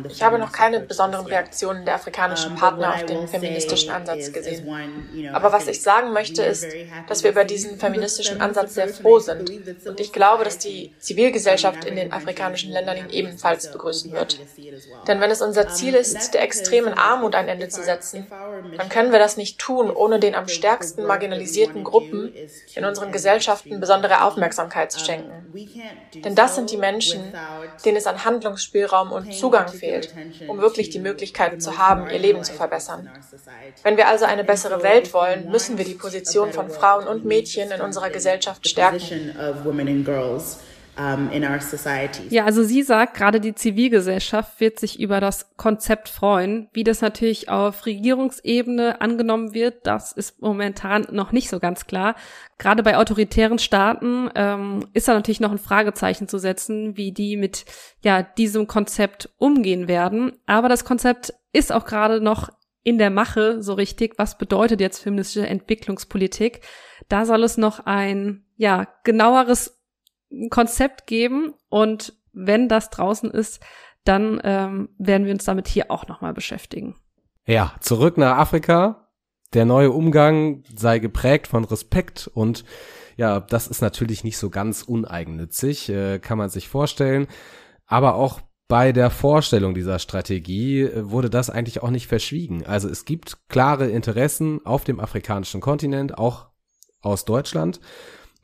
Ich 0.09 0.23
habe 0.23 0.39
noch 0.39 0.53
keine 0.53 0.81
besonderen 0.81 1.27
Reaktionen 1.27 1.85
der 1.85 1.97
afrikanischen 1.97 2.55
Partner 2.55 2.95
auf 2.95 3.05
den 3.07 3.27
feministischen 3.27 3.91
Ansatz 3.91 4.33
gesehen. 4.33 4.69
Aber 5.33 5.53
was 5.53 5.67
ich 5.67 5.83
sagen 5.83 6.13
möchte 6.13 6.45
ist, 6.45 6.67
dass 7.09 7.25
wir 7.25 7.33
über 7.33 7.45
diesen 7.45 7.77
feministischen 7.79 8.41
Ansatz 8.41 8.75
sehr 8.75 8.87
froh 8.87 9.19
sind. 9.19 9.51
Und 9.85 9.99
ich 9.99 10.13
glaube, 10.13 10.45
dass 10.45 10.59
die 10.59 10.95
Zivilgesellschaft 11.01 11.85
in 11.85 11.97
den 11.97 12.13
afrikanischen 12.13 12.71
Ländern 12.71 12.99
ihn 12.99 13.11
ebenfalls 13.11 13.73
begrüßen 13.73 14.13
wird. 14.13 14.39
Denn 15.09 15.21
wenn 15.21 15.33
es 15.33 15.43
unser 15.43 15.67
Ziel 15.69 15.95
ist, 15.95 16.35
der 16.35 16.43
extremen 16.43 16.95
Armut 16.95 17.35
ein 17.35 17.49
Ende 17.49 17.69
zu 17.69 17.83
setzen, 17.83 18.29
dann 18.77 18.89
können 18.89 19.11
wir 19.11 19.19
das 19.19 19.37
nicht 19.37 19.59
tun, 19.59 19.91
ohne 19.91 20.21
den 20.21 20.37
am 20.37 20.47
stärksten 20.47 21.05
marginalisierten 21.05 21.83
Gruppen 21.83 22.33
in 22.77 22.85
unseren 22.85 23.11
Gesellschaften 23.11 23.72
Konflikten 23.73 23.81
besondere 23.81 24.25
Aufmerksamkeit 24.25 24.93
zu 24.93 25.01
schenken. 25.01 25.53
Denn 26.25 26.35
das 26.35 26.55
sind 26.55 26.71
die 26.71 26.77
Menschen, 26.77 27.33
denen 27.85 27.97
es 27.97 28.07
an 28.07 28.25
Handlungsspielraum 28.25 29.13
und 29.13 29.35
Zugang 29.35 29.69
fehlt, 29.69 30.15
um 30.49 30.61
wirklich 30.61 30.91
die 30.91 30.99
Möglichkeit 30.99 31.63
zu 31.63 31.79
haben, 31.79 32.11
ihr 32.11 32.19
Leben 32.19 32.45
zu 32.45 32.53
verbessern. 32.53 33.11
Wenn 33.83 33.97
wir 33.97 34.09
also 34.09 34.25
eine 34.25 34.45
bessere 34.45 34.83
Welt 34.83 35.13
wollen, 35.15 35.51
müssen 35.51 35.79
wir 35.79 35.85
die 35.85 35.95
Position 35.95 36.53
von 36.53 36.71
Frauen 36.71 37.07
und 37.07 37.25
Mädchen 37.25 37.71
in 37.71 37.81
unserer 37.81 38.11
Gesellschaft 38.11 38.69
stärken. 38.69 39.35
Ja, 42.31 42.45
also 42.45 42.63
sie 42.63 42.83
sagt, 42.83 43.15
gerade 43.15 43.41
die 43.41 43.55
Zivilgesellschaft 43.55 44.61
wird 44.61 44.79
sich 44.79 45.01
über 45.01 45.21
das 45.21 45.57
Konzept 45.57 46.09
freuen. 46.09 46.69
Wie 46.73 46.85
das 46.85 47.01
natürlich 47.01 47.49
auf 47.49 47.87
Regierungsebene 47.87 49.01
angenommen 49.01 49.55
wird, 49.55 49.87
das 49.87 50.13
ist 50.13 50.43
momentan 50.43 51.07
noch 51.11 51.33
nicht 51.33 51.49
so 51.49 51.61
ganz 51.61 51.87
klar. 51.87 52.15
Gerade 52.59 52.83
bei 52.83 52.99
autoritären 52.99 53.59
Staaten 53.59 54.29
ähm, 54.35 54.87
ist 54.93 55.09
da 55.09 55.15
natürlich 55.15 55.41
noch 55.41 55.53
ein 55.53 55.59
Fragezeichen 55.59 56.29
zu 56.29 56.39
setzen, 56.39 56.97
wie 56.97 57.13
die 57.13 57.37
mit 57.37 57.65
ja 58.05 58.23
diesem 58.23 58.67
Konzept 58.67 59.31
umgehen 59.39 59.89
werden. 59.89 60.33
Aber 60.47 60.69
das 60.69 60.85
Konzept 60.85 61.33
ist 61.53 61.73
auch 61.73 61.87
gerade 61.87 62.21
noch 62.21 62.51
in 62.85 62.99
der 62.99 63.11
Mache 63.11 63.63
so 63.63 63.75
richtig. 63.75 64.15
Was 64.19 64.37
bedeutet 64.37 64.81
jetzt 64.81 64.99
feministische 64.99 65.47
Entwicklungspolitik? 65.47 66.61
Da 67.09 67.25
soll 67.25 67.45
es 67.45 67.57
noch 67.57 67.87
ein 67.87 68.45
ja 68.57 68.89
genaueres 69.05 69.82
Konzept 70.51 71.07
geben 71.07 71.55
und 71.69 72.15
wenn 72.33 72.69
das 72.69 72.91
draußen 72.91 73.31
ist, 73.31 73.61
dann 74.05 74.41
ähm, 74.43 74.89
werden 74.99 75.27
wir 75.27 75.33
uns 75.33 75.45
damit 75.45 75.69
hier 75.69 75.91
auch 75.91 76.09
nochmal 76.09 76.35
beschäftigen. 76.35 76.97
Ja, 77.47 77.75
zurück 77.81 78.17
nach 78.19 78.39
Afrika. 78.39 79.09
Der 79.55 79.65
neue 79.65 79.91
Umgang 79.91 80.65
sei 80.75 80.99
geprägt 80.99 81.47
von 81.47 81.65
Respekt 81.65 82.31
und 82.33 82.65
ja, 83.17 83.41
das 83.41 83.67
ist 83.67 83.83
natürlich 83.83 84.25
nicht 84.25 84.39
so 84.39 84.49
ganz 84.49 84.83
uneigennützig, 84.83 85.91
äh, 85.91 86.19
kann 86.19 86.39
man 86.39 86.49
sich 86.49 86.69
vorstellen. 86.69 87.27
Aber 87.87 88.15
auch 88.15 88.41
bei 88.69 88.93
der 88.93 89.11
Vorstellung 89.11 89.75
dieser 89.75 89.99
Strategie 89.99 90.81
äh, 90.81 91.11
wurde 91.11 91.29
das 91.29 91.51
eigentlich 91.51 91.83
auch 91.83 91.91
nicht 91.91 92.07
verschwiegen. 92.07 92.65
Also 92.65 92.89
es 92.89 93.05
gibt 93.05 93.49
klare 93.49 93.91
Interessen 93.91 94.65
auf 94.65 94.85
dem 94.85 94.99
afrikanischen 94.99 95.61
Kontinent, 95.61 96.17
auch 96.17 96.47
aus 97.03 97.27
Deutschland. 97.27 97.81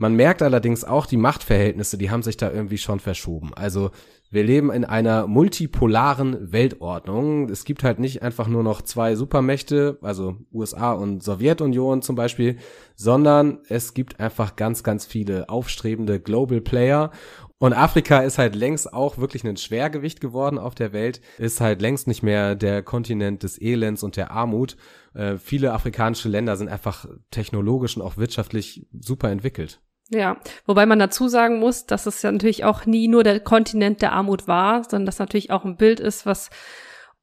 Man 0.00 0.14
merkt 0.14 0.42
allerdings 0.42 0.84
auch, 0.84 1.06
die 1.06 1.16
Machtverhältnisse, 1.16 1.98
die 1.98 2.10
haben 2.10 2.22
sich 2.22 2.36
da 2.36 2.50
irgendwie 2.52 2.78
schon 2.78 3.00
verschoben. 3.00 3.52
Also 3.54 3.90
wir 4.30 4.44
leben 4.44 4.70
in 4.70 4.84
einer 4.84 5.26
multipolaren 5.26 6.52
Weltordnung. 6.52 7.48
Es 7.48 7.64
gibt 7.64 7.82
halt 7.82 7.98
nicht 7.98 8.22
einfach 8.22 8.46
nur 8.46 8.62
noch 8.62 8.82
zwei 8.82 9.16
Supermächte, 9.16 9.98
also 10.02 10.36
USA 10.52 10.92
und 10.92 11.22
Sowjetunion 11.22 12.02
zum 12.02 12.14
Beispiel, 12.14 12.58
sondern 12.94 13.60
es 13.68 13.92
gibt 13.92 14.20
einfach 14.20 14.54
ganz, 14.54 14.84
ganz 14.84 15.04
viele 15.04 15.48
aufstrebende 15.48 16.20
Global 16.20 16.60
Player. 16.60 17.10
Und 17.58 17.72
Afrika 17.72 18.18
ist 18.20 18.38
halt 18.38 18.54
längst 18.54 18.92
auch 18.92 19.18
wirklich 19.18 19.42
ein 19.44 19.56
Schwergewicht 19.56 20.20
geworden 20.20 20.58
auf 20.58 20.76
der 20.76 20.92
Welt, 20.92 21.20
ist 21.38 21.60
halt 21.60 21.80
längst 21.80 22.06
nicht 22.06 22.22
mehr 22.22 22.54
der 22.54 22.84
Kontinent 22.84 23.42
des 23.42 23.60
Elends 23.60 24.04
und 24.04 24.16
der 24.16 24.30
Armut. 24.30 24.76
Äh, 25.14 25.38
viele 25.38 25.72
afrikanische 25.72 26.28
Länder 26.28 26.56
sind 26.56 26.68
einfach 26.68 27.06
technologisch 27.32 27.96
und 27.96 28.02
auch 28.02 28.16
wirtschaftlich 28.16 28.86
super 28.92 29.30
entwickelt. 29.30 29.80
Ja, 30.10 30.38
wobei 30.64 30.86
man 30.86 30.98
dazu 30.98 31.28
sagen 31.28 31.58
muss, 31.58 31.84
dass 31.84 32.06
es 32.06 32.22
ja 32.22 32.32
natürlich 32.32 32.64
auch 32.64 32.86
nie 32.86 33.08
nur 33.08 33.24
der 33.24 33.40
Kontinent 33.40 34.00
der 34.00 34.12
Armut 34.12 34.48
war, 34.48 34.84
sondern 34.84 35.06
das 35.06 35.18
natürlich 35.18 35.50
auch 35.50 35.64
ein 35.64 35.76
Bild 35.76 36.00
ist, 36.00 36.24
was 36.24 36.48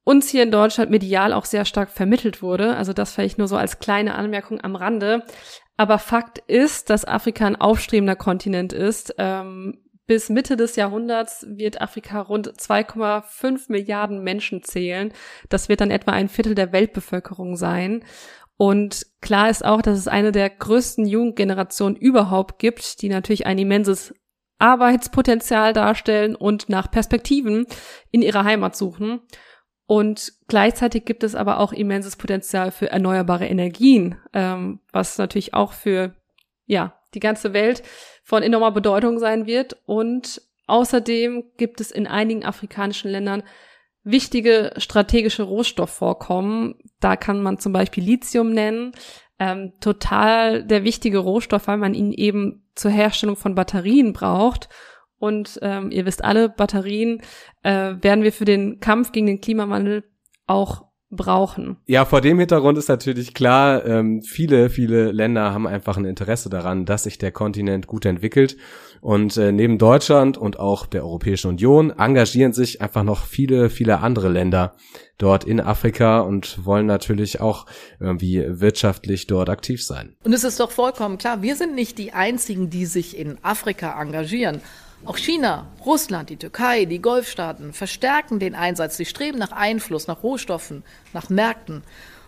uns 0.04 0.28
hier 0.28 0.44
in 0.44 0.52
Deutschland 0.52 0.90
medial 0.92 1.32
auch 1.32 1.46
sehr 1.46 1.64
stark 1.64 1.90
vermittelt 1.90 2.42
wurde. 2.42 2.76
Also 2.76 2.92
das 2.92 3.12
vielleicht 3.12 3.38
nur 3.38 3.48
so 3.48 3.56
als 3.56 3.80
kleine 3.80 4.14
Anmerkung 4.14 4.60
am 4.60 4.76
Rande. 4.76 5.24
Aber 5.76 5.98
Fakt 5.98 6.38
ist, 6.46 6.90
dass 6.90 7.04
Afrika 7.04 7.44
ein 7.44 7.56
aufstrebender 7.56 8.14
Kontinent 8.14 8.72
ist. 8.72 9.14
Ähm, 9.18 9.82
bis 10.06 10.28
Mitte 10.28 10.56
des 10.56 10.76
Jahrhunderts 10.76 11.44
wird 11.48 11.80
Afrika 11.80 12.20
rund 12.20 12.48
2,5 12.48 13.64
Milliarden 13.68 14.22
Menschen 14.22 14.62
zählen. 14.62 15.12
Das 15.48 15.68
wird 15.68 15.80
dann 15.80 15.90
etwa 15.90 16.12
ein 16.12 16.28
Viertel 16.28 16.54
der 16.54 16.72
Weltbevölkerung 16.72 17.56
sein. 17.56 18.04
Und 18.56 19.06
klar 19.20 19.50
ist 19.50 19.64
auch, 19.64 19.82
dass 19.82 19.98
es 19.98 20.08
eine 20.08 20.32
der 20.32 20.48
größten 20.48 21.06
Jugendgenerationen 21.06 21.96
überhaupt 21.96 22.58
gibt, 22.58 23.02
die 23.02 23.08
natürlich 23.08 23.46
ein 23.46 23.58
immenses 23.58 24.14
Arbeitspotenzial 24.58 25.74
darstellen 25.74 26.34
und 26.34 26.68
nach 26.68 26.90
Perspektiven 26.90 27.66
in 28.10 28.22
ihrer 28.22 28.44
Heimat 28.44 28.74
suchen. 28.74 29.20
Und 29.86 30.32
gleichzeitig 30.48 31.04
gibt 31.04 31.22
es 31.22 31.34
aber 31.34 31.60
auch 31.60 31.72
immenses 31.72 32.16
Potenzial 32.16 32.72
für 32.72 32.90
erneuerbare 32.90 33.46
Energien, 33.46 34.16
ähm, 34.32 34.80
was 34.92 35.18
natürlich 35.18 35.54
auch 35.54 35.72
für 35.72 36.16
ja 36.64 36.98
die 37.14 37.20
ganze 37.20 37.52
Welt 37.52 37.82
von 38.24 38.42
enormer 38.42 38.72
Bedeutung 38.72 39.18
sein 39.18 39.46
wird. 39.46 39.76
Und 39.86 40.42
außerdem 40.66 41.44
gibt 41.56 41.80
es 41.80 41.90
in 41.92 42.06
einigen 42.06 42.44
afrikanischen 42.44 43.10
Ländern 43.10 43.44
wichtige 44.06 44.72
strategische 44.78 45.42
Rohstoffvorkommen. 45.42 46.76
Da 47.00 47.16
kann 47.16 47.42
man 47.42 47.58
zum 47.58 47.72
Beispiel 47.72 48.04
Lithium 48.04 48.52
nennen. 48.52 48.92
Ähm, 49.38 49.72
total 49.80 50.64
der 50.64 50.84
wichtige 50.84 51.18
Rohstoff, 51.18 51.66
weil 51.66 51.76
man 51.76 51.92
ihn 51.92 52.12
eben 52.12 52.64
zur 52.74 52.90
Herstellung 52.90 53.36
von 53.36 53.54
Batterien 53.54 54.12
braucht. 54.12 54.68
Und 55.18 55.58
ähm, 55.60 55.90
ihr 55.90 56.06
wisst 56.06 56.24
alle, 56.24 56.48
Batterien 56.48 57.20
äh, 57.62 57.94
werden 58.00 58.22
wir 58.22 58.32
für 58.32 58.44
den 58.44 58.80
Kampf 58.80 59.12
gegen 59.12 59.26
den 59.26 59.40
Klimawandel 59.40 60.04
auch 60.46 60.86
brauchen. 61.10 61.78
Ja, 61.86 62.04
vor 62.04 62.20
dem 62.20 62.38
Hintergrund 62.38 62.78
ist 62.78 62.88
natürlich 62.88 63.34
klar, 63.34 63.84
ähm, 63.86 64.22
viele, 64.22 64.70
viele 64.70 65.12
Länder 65.12 65.52
haben 65.52 65.66
einfach 65.66 65.96
ein 65.96 66.04
Interesse 66.04 66.50
daran, 66.50 66.84
dass 66.84 67.04
sich 67.04 67.18
der 67.18 67.32
Kontinent 67.32 67.86
gut 67.86 68.04
entwickelt. 68.04 68.56
Und 69.00 69.36
äh, 69.36 69.52
neben 69.52 69.78
Deutschland 69.78 70.38
und 70.38 70.58
auch 70.58 70.86
der 70.86 71.04
Europäischen 71.04 71.48
Union 71.48 71.90
engagieren 71.90 72.52
sich 72.52 72.80
einfach 72.80 73.02
noch 73.02 73.24
viele, 73.24 73.70
viele 73.70 74.00
andere 74.00 74.28
Länder 74.28 74.74
dort 75.18 75.44
in 75.44 75.60
Afrika 75.60 76.20
und 76.20 76.64
wollen 76.64 76.86
natürlich 76.86 77.40
auch 77.40 77.66
irgendwie 78.00 78.44
wirtschaftlich 78.46 79.26
dort 79.26 79.48
aktiv 79.48 79.84
sein. 79.84 80.14
Und 80.24 80.32
es 80.32 80.44
ist 80.44 80.60
doch 80.60 80.70
vollkommen 80.70 81.18
klar, 81.18 81.42
wir 81.42 81.56
sind 81.56 81.74
nicht 81.74 81.98
die 81.98 82.12
einzigen, 82.12 82.70
die 82.70 82.86
sich 82.86 83.16
in 83.16 83.38
Afrika 83.42 84.00
engagieren. 84.00 84.60
Auch 85.04 85.18
China, 85.18 85.66
Russland, 85.84 86.30
die 86.30 86.36
Türkei, 86.36 86.84
die 86.84 87.00
Golfstaaten 87.00 87.72
verstärken 87.72 88.38
den 88.38 88.54
Einsatz. 88.54 88.96
Sie 88.96 89.04
streben 89.04 89.38
nach 89.38 89.52
Einfluss, 89.52 90.06
nach 90.06 90.22
Rohstoffen, 90.22 90.82
nach 91.12 91.28
Märkten. 91.28 91.82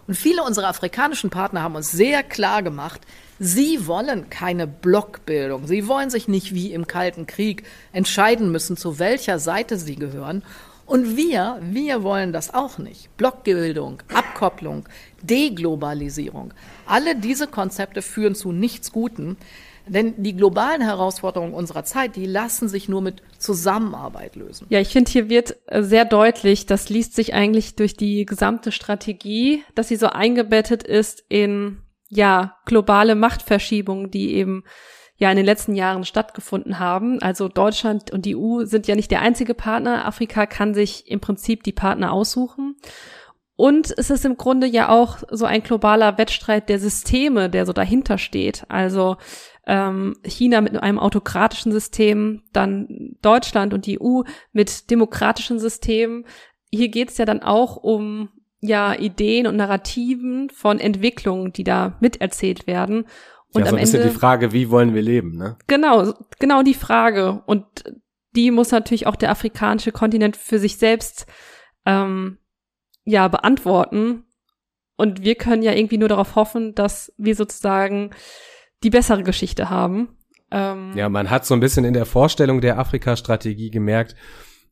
Und 0.06 0.14
viele 0.14 0.42
unserer 0.42 0.68
afrikanischen 0.68 1.30
Partner 1.30 1.62
haben 1.62 1.74
uns 1.74 1.90
sehr 1.90 2.22
klar 2.22 2.62
gemacht, 2.62 3.00
sie 3.38 3.86
wollen 3.86 4.30
keine 4.30 4.66
Blockbildung. 4.66 5.66
Sie 5.66 5.86
wollen 5.88 6.10
sich 6.10 6.28
nicht 6.28 6.54
wie 6.54 6.72
im 6.72 6.86
Kalten 6.86 7.26
Krieg 7.26 7.64
entscheiden 7.92 8.50
müssen, 8.50 8.76
zu 8.76 8.98
welcher 8.98 9.38
Seite 9.38 9.76
sie 9.76 9.96
gehören. 9.96 10.42
Und 10.86 11.18
wir, 11.18 11.58
wir 11.60 12.02
wollen 12.02 12.32
das 12.32 12.54
auch 12.54 12.78
nicht. 12.78 13.14
Blockbildung, 13.18 14.02
Abkopplung, 14.12 14.88
Deglobalisierung. 15.22 16.54
Alle 16.86 17.14
diese 17.14 17.46
Konzepte 17.46 18.00
führen 18.00 18.34
zu 18.34 18.52
nichts 18.52 18.90
Guten. 18.90 19.36
Denn 19.86 20.14
die 20.22 20.34
globalen 20.36 20.82
Herausforderungen 20.82 21.54
unserer 21.54 21.84
Zeit, 21.84 22.16
die 22.16 22.26
lassen 22.26 22.68
sich 22.68 22.88
nur 22.88 23.00
mit 23.00 23.22
Zusammenarbeit 23.38 24.36
lösen. 24.36 24.66
Ja, 24.70 24.80
ich 24.80 24.88
finde, 24.88 25.10
hier 25.10 25.28
wird 25.28 25.56
äh, 25.66 25.82
sehr 25.82 26.04
deutlich, 26.04 26.66
das 26.66 26.88
liest 26.88 27.14
sich 27.14 27.34
eigentlich 27.34 27.74
durch 27.76 27.96
die 27.96 28.26
gesamte 28.26 28.72
Strategie, 28.72 29.64
dass 29.74 29.88
sie 29.88 29.96
so 29.96 30.08
eingebettet 30.08 30.82
ist 30.82 31.24
in, 31.28 31.78
ja, 32.08 32.56
globale 32.64 33.14
Machtverschiebungen, 33.14 34.10
die 34.10 34.34
eben 34.34 34.64
ja 35.16 35.30
in 35.30 35.36
den 35.36 35.46
letzten 35.46 35.74
Jahren 35.74 36.04
stattgefunden 36.04 36.78
haben. 36.78 37.20
Also 37.20 37.48
Deutschland 37.48 38.10
und 38.10 38.24
die 38.24 38.36
EU 38.36 38.64
sind 38.64 38.86
ja 38.86 38.94
nicht 38.94 39.10
der 39.10 39.20
einzige 39.20 39.54
Partner. 39.54 40.06
Afrika 40.06 40.46
kann 40.46 40.74
sich 40.74 41.10
im 41.10 41.20
Prinzip 41.20 41.64
die 41.64 41.72
Partner 41.72 42.12
aussuchen. 42.12 42.76
Und 43.56 43.92
es 43.98 44.08
ist 44.10 44.24
im 44.24 44.36
Grunde 44.36 44.68
ja 44.68 44.88
auch 44.88 45.18
so 45.32 45.44
ein 45.44 45.64
globaler 45.64 46.16
Wettstreit 46.16 46.68
der 46.68 46.78
Systeme, 46.78 47.50
der 47.50 47.66
so 47.66 47.72
dahinter 47.72 48.16
steht. 48.16 48.64
Also 48.68 49.16
ähm, 49.66 50.14
China 50.24 50.60
mit 50.60 50.80
einem 50.80 51.00
autokratischen 51.00 51.72
System, 51.72 52.42
dann 52.52 53.16
Deutschland 53.20 53.74
und 53.74 53.86
die 53.86 54.00
EU 54.00 54.22
mit 54.52 54.90
demokratischen 54.90 55.58
Systemen. 55.58 56.24
Hier 56.70 56.88
geht 56.88 57.10
es 57.10 57.18
ja 57.18 57.24
dann 57.24 57.42
auch 57.42 57.76
um 57.76 58.28
ja 58.60 58.94
Ideen 58.94 59.46
und 59.46 59.56
Narrativen 59.56 60.50
von 60.50 60.78
Entwicklungen, 60.78 61.52
die 61.52 61.64
da 61.64 61.96
miterzählt 62.00 62.66
werden. 62.66 63.04
Und 63.52 63.62
ja, 63.62 63.66
so 63.66 63.70
am 63.70 63.76
ein 63.76 63.80
bisschen 63.80 64.00
Ende, 64.00 64.12
die 64.12 64.18
Frage, 64.18 64.52
wie 64.52 64.70
wollen 64.70 64.94
wir 64.94 65.02
leben, 65.02 65.36
ne? 65.36 65.56
Genau, 65.66 66.12
genau 66.38 66.62
die 66.62 66.74
Frage. 66.74 67.42
Und 67.46 67.64
die 68.34 68.50
muss 68.50 68.70
natürlich 68.70 69.06
auch 69.06 69.16
der 69.16 69.30
afrikanische 69.30 69.92
Kontinent 69.92 70.36
für 70.36 70.58
sich 70.58 70.76
selbst 70.76 71.26
ähm, 71.86 72.38
ja 73.04 73.28
beantworten. 73.28 74.24
Und 74.96 75.22
wir 75.22 75.36
können 75.36 75.62
ja 75.62 75.72
irgendwie 75.72 75.98
nur 75.98 76.08
darauf 76.08 76.34
hoffen, 76.34 76.74
dass 76.74 77.12
wir 77.16 77.36
sozusagen 77.36 78.10
die 78.82 78.90
bessere 78.90 79.22
Geschichte 79.22 79.70
haben. 79.70 80.16
Ähm, 80.50 80.92
ja, 80.96 81.08
man 81.08 81.30
hat 81.30 81.46
so 81.46 81.54
ein 81.54 81.60
bisschen 81.60 81.84
in 81.84 81.94
der 81.94 82.06
Vorstellung 82.06 82.60
der 82.60 82.78
Afrika-Strategie 82.78 83.70
gemerkt, 83.70 84.16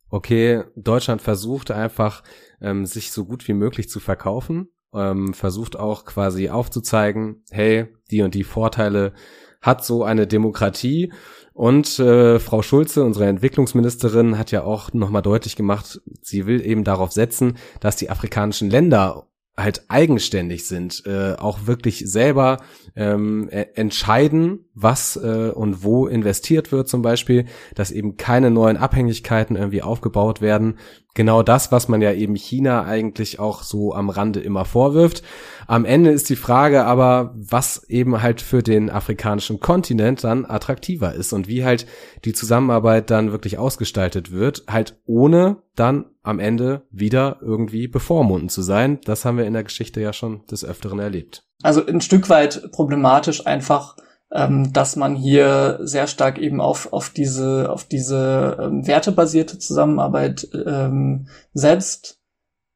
okay, 0.08 0.64
Deutschland 0.76 1.22
versucht 1.22 1.70
einfach, 1.70 2.22
ähm, 2.60 2.86
sich 2.86 3.12
so 3.12 3.24
gut 3.24 3.46
wie 3.48 3.54
möglich 3.54 3.88
zu 3.88 4.00
verkaufen, 4.00 4.68
ähm, 4.94 5.34
versucht 5.34 5.78
auch 5.78 6.04
quasi 6.04 6.48
aufzuzeigen, 6.48 7.42
hey, 7.50 7.88
die 8.10 8.22
und 8.22 8.34
die 8.34 8.44
Vorteile 8.44 9.12
hat 9.60 9.84
so 9.84 10.04
eine 10.04 10.26
Demokratie. 10.26 11.12
Und 11.52 11.98
äh, 11.98 12.38
Frau 12.38 12.62
Schulze, 12.62 13.02
unsere 13.02 13.26
Entwicklungsministerin, 13.26 14.38
hat 14.38 14.50
ja 14.50 14.62
auch 14.62 14.92
nochmal 14.92 15.22
deutlich 15.22 15.56
gemacht, 15.56 16.00
sie 16.20 16.46
will 16.46 16.64
eben 16.64 16.84
darauf 16.84 17.12
setzen, 17.12 17.56
dass 17.80 17.96
die 17.96 18.10
afrikanischen 18.10 18.70
Länder 18.70 19.26
halt 19.56 19.84
eigenständig 19.88 20.66
sind, 20.66 21.04
äh, 21.06 21.34
auch 21.34 21.60
wirklich 21.66 22.04
selber 22.10 22.58
ähm, 22.94 23.48
e-, 23.50 23.66
entscheiden, 23.74 24.66
was 24.74 25.16
äh, 25.16 25.50
und 25.54 25.82
wo 25.82 26.06
investiert 26.06 26.72
wird 26.72 26.88
zum 26.88 27.00
Beispiel, 27.00 27.46
dass 27.74 27.90
eben 27.90 28.18
keine 28.18 28.50
neuen 28.50 28.76
Abhängigkeiten 28.76 29.56
irgendwie 29.56 29.82
aufgebaut 29.82 30.42
werden. 30.42 30.78
Genau 31.14 31.42
das, 31.42 31.72
was 31.72 31.88
man 31.88 32.02
ja 32.02 32.12
eben 32.12 32.34
China 32.36 32.84
eigentlich 32.84 33.38
auch 33.38 33.62
so 33.62 33.94
am 33.94 34.10
Rande 34.10 34.40
immer 34.40 34.66
vorwirft. 34.66 35.22
Am 35.66 35.86
Ende 35.86 36.10
ist 36.10 36.28
die 36.28 36.36
Frage 36.36 36.84
aber, 36.84 37.32
was 37.34 37.84
eben 37.88 38.20
halt 38.20 38.42
für 38.42 38.62
den 38.62 38.90
afrikanischen 38.90 39.58
Kontinent 39.58 40.22
dann 40.22 40.44
attraktiver 40.44 41.14
ist 41.14 41.32
und 41.32 41.48
wie 41.48 41.64
halt 41.64 41.86
die 42.26 42.34
Zusammenarbeit 42.34 43.10
dann 43.10 43.32
wirklich 43.32 43.56
ausgestaltet 43.56 44.30
wird, 44.30 44.64
halt 44.68 45.00
ohne 45.06 45.62
dann 45.74 46.04
am 46.26 46.40
Ende 46.40 46.82
wieder 46.90 47.38
irgendwie 47.40 47.86
bevormunden 47.86 48.48
zu 48.48 48.62
sein. 48.62 48.98
Das 49.04 49.24
haben 49.24 49.38
wir 49.38 49.46
in 49.46 49.52
der 49.52 49.64
Geschichte 49.64 50.00
ja 50.00 50.12
schon 50.12 50.44
des 50.46 50.64
Öfteren 50.64 50.98
erlebt. 50.98 51.44
Also 51.62 51.86
ein 51.86 52.00
Stück 52.00 52.28
weit 52.28 52.70
problematisch 52.72 53.46
einfach, 53.46 53.96
ähm, 54.32 54.72
dass 54.72 54.96
man 54.96 55.14
hier 55.14 55.78
sehr 55.82 56.08
stark 56.08 56.38
eben 56.38 56.60
auf, 56.60 56.92
auf 56.92 57.10
diese, 57.10 57.70
auf 57.70 57.84
diese 57.84 58.58
ähm, 58.60 58.86
wertebasierte 58.86 59.58
Zusammenarbeit 59.58 60.48
ähm, 60.66 61.28
selbst 61.54 62.18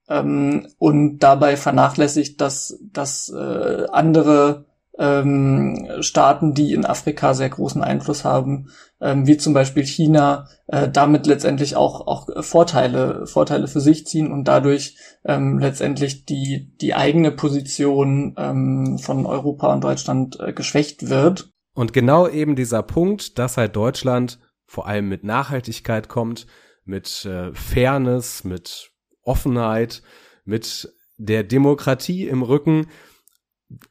ähm, 0.08 0.68
und 0.78 1.18
dabei 1.18 1.56
vernachlässigt, 1.56 2.40
dass, 2.40 2.78
dass 2.92 3.30
äh, 3.30 3.86
andere 3.90 4.66
ähm, 5.00 5.88
Staaten, 6.00 6.52
die 6.52 6.74
in 6.74 6.84
Afrika 6.84 7.32
sehr 7.32 7.48
großen 7.48 7.82
Einfluss 7.82 8.22
haben, 8.22 8.68
ähm, 9.00 9.26
wie 9.26 9.38
zum 9.38 9.54
Beispiel 9.54 9.84
China, 9.84 10.46
äh, 10.66 10.90
damit 10.90 11.26
letztendlich 11.26 11.74
auch, 11.74 12.06
auch 12.06 12.44
Vorteile, 12.44 13.26
Vorteile 13.26 13.66
für 13.66 13.80
sich 13.80 14.06
ziehen 14.06 14.30
und 14.30 14.44
dadurch 14.44 14.98
ähm, 15.24 15.58
letztendlich 15.58 16.26
die, 16.26 16.76
die 16.80 16.94
eigene 16.94 17.32
Position 17.32 18.34
ähm, 18.36 18.98
von 18.98 19.24
Europa 19.24 19.72
und 19.72 19.82
Deutschland 19.82 20.38
äh, 20.38 20.52
geschwächt 20.52 21.08
wird. 21.08 21.50
Und 21.74 21.94
genau 21.94 22.28
eben 22.28 22.54
dieser 22.54 22.82
Punkt, 22.82 23.38
dass 23.38 23.56
halt 23.56 23.74
Deutschland 23.76 24.38
vor 24.66 24.86
allem 24.86 25.08
mit 25.08 25.24
Nachhaltigkeit 25.24 26.08
kommt, 26.08 26.46
mit 26.84 27.24
äh, 27.24 27.54
Fairness, 27.54 28.44
mit 28.44 28.90
Offenheit, 29.22 30.02
mit 30.44 30.92
der 31.16 31.42
Demokratie 31.42 32.28
im 32.28 32.42
Rücken, 32.42 32.86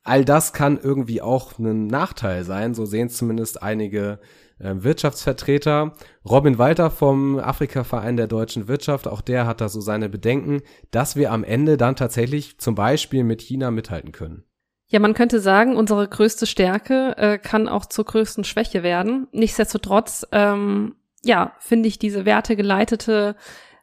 all 0.04 0.26
das 0.26 0.54
kann 0.54 0.80
irgendwie 0.82 1.22
auch 1.22 1.58
ein 1.58 1.88
Nachteil 1.88 2.44
sein, 2.44 2.74
so 2.74 2.86
sehen 2.86 3.08
es 3.08 3.18
zumindest 3.18 3.64
einige 3.64 4.20
äh, 4.60 4.76
Wirtschaftsvertreter. 4.76 5.94
Robin 6.30 6.58
Walter 6.58 6.92
vom 6.92 7.40
Afrika-Verein 7.40 8.18
der 8.18 8.28
deutschen 8.28 8.68
Wirtschaft, 8.68 9.08
auch 9.08 9.22
der 9.22 9.48
hat 9.48 9.62
da 9.62 9.70
so 9.70 9.82
seine 9.82 10.10
Bedenken, 10.10 10.62
dass 10.92 11.16
wir 11.16 11.32
am 11.32 11.44
Ende 11.44 11.78
dann 11.78 11.96
tatsächlich 11.96 12.60
zum 12.60 12.76
Beispiel 12.76 13.24
mit 13.24 13.42
China 13.42 13.72
mithalten 13.72 14.12
können. 14.12 14.44
Ja, 14.88 15.00
man 15.00 15.14
könnte 15.14 15.40
sagen, 15.40 15.76
unsere 15.76 16.08
größte 16.08 16.48
Stärke 16.48 17.16
äh, 17.18 17.38
kann 17.38 17.68
auch 17.68 17.86
zur 17.86 18.06
größten 18.06 18.44
Schwäche 18.44 18.82
werden. 18.82 19.28
Nichtsdestotrotz, 19.32 20.26
ähm, 20.32 20.96
ja, 21.24 21.54
finde 21.60 21.88
ich 21.88 22.00
diese 22.00 22.26
wertegeleitete 22.26 23.36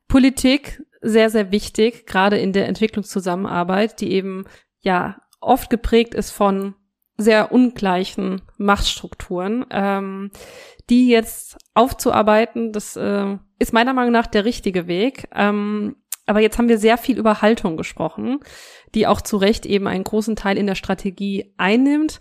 Politik 0.08 0.82
sehr, 1.00 1.30
sehr 1.30 1.52
wichtig, 1.52 2.06
gerade 2.06 2.38
in 2.38 2.52
der 2.52 2.66
Entwicklungszusammenarbeit, 2.66 4.00
die 4.00 4.10
eben 4.12 4.46
ja 4.80 5.20
oft 5.40 5.70
geprägt 5.70 6.14
ist 6.14 6.30
von 6.30 6.74
sehr 7.16 7.52
ungleichen 7.52 8.42
Machtstrukturen, 8.58 9.64
ähm, 9.70 10.30
die 10.90 11.08
jetzt 11.08 11.56
aufzuarbeiten, 11.74 12.72
das 12.72 12.96
äh, 12.96 13.38
ist 13.58 13.72
meiner 13.72 13.94
Meinung 13.94 14.12
nach 14.12 14.26
der 14.26 14.44
richtige 14.44 14.86
Weg. 14.86 15.28
Ähm, 15.34 15.96
aber 16.26 16.40
jetzt 16.40 16.58
haben 16.58 16.68
wir 16.68 16.78
sehr 16.78 16.98
viel 16.98 17.18
über 17.18 17.40
Haltung 17.40 17.76
gesprochen, 17.76 18.40
die 18.94 19.06
auch 19.06 19.20
zu 19.20 19.36
Recht 19.36 19.64
eben 19.64 19.86
einen 19.86 20.04
großen 20.04 20.36
Teil 20.36 20.58
in 20.58 20.66
der 20.66 20.74
Strategie 20.74 21.54
einnimmt. 21.56 22.20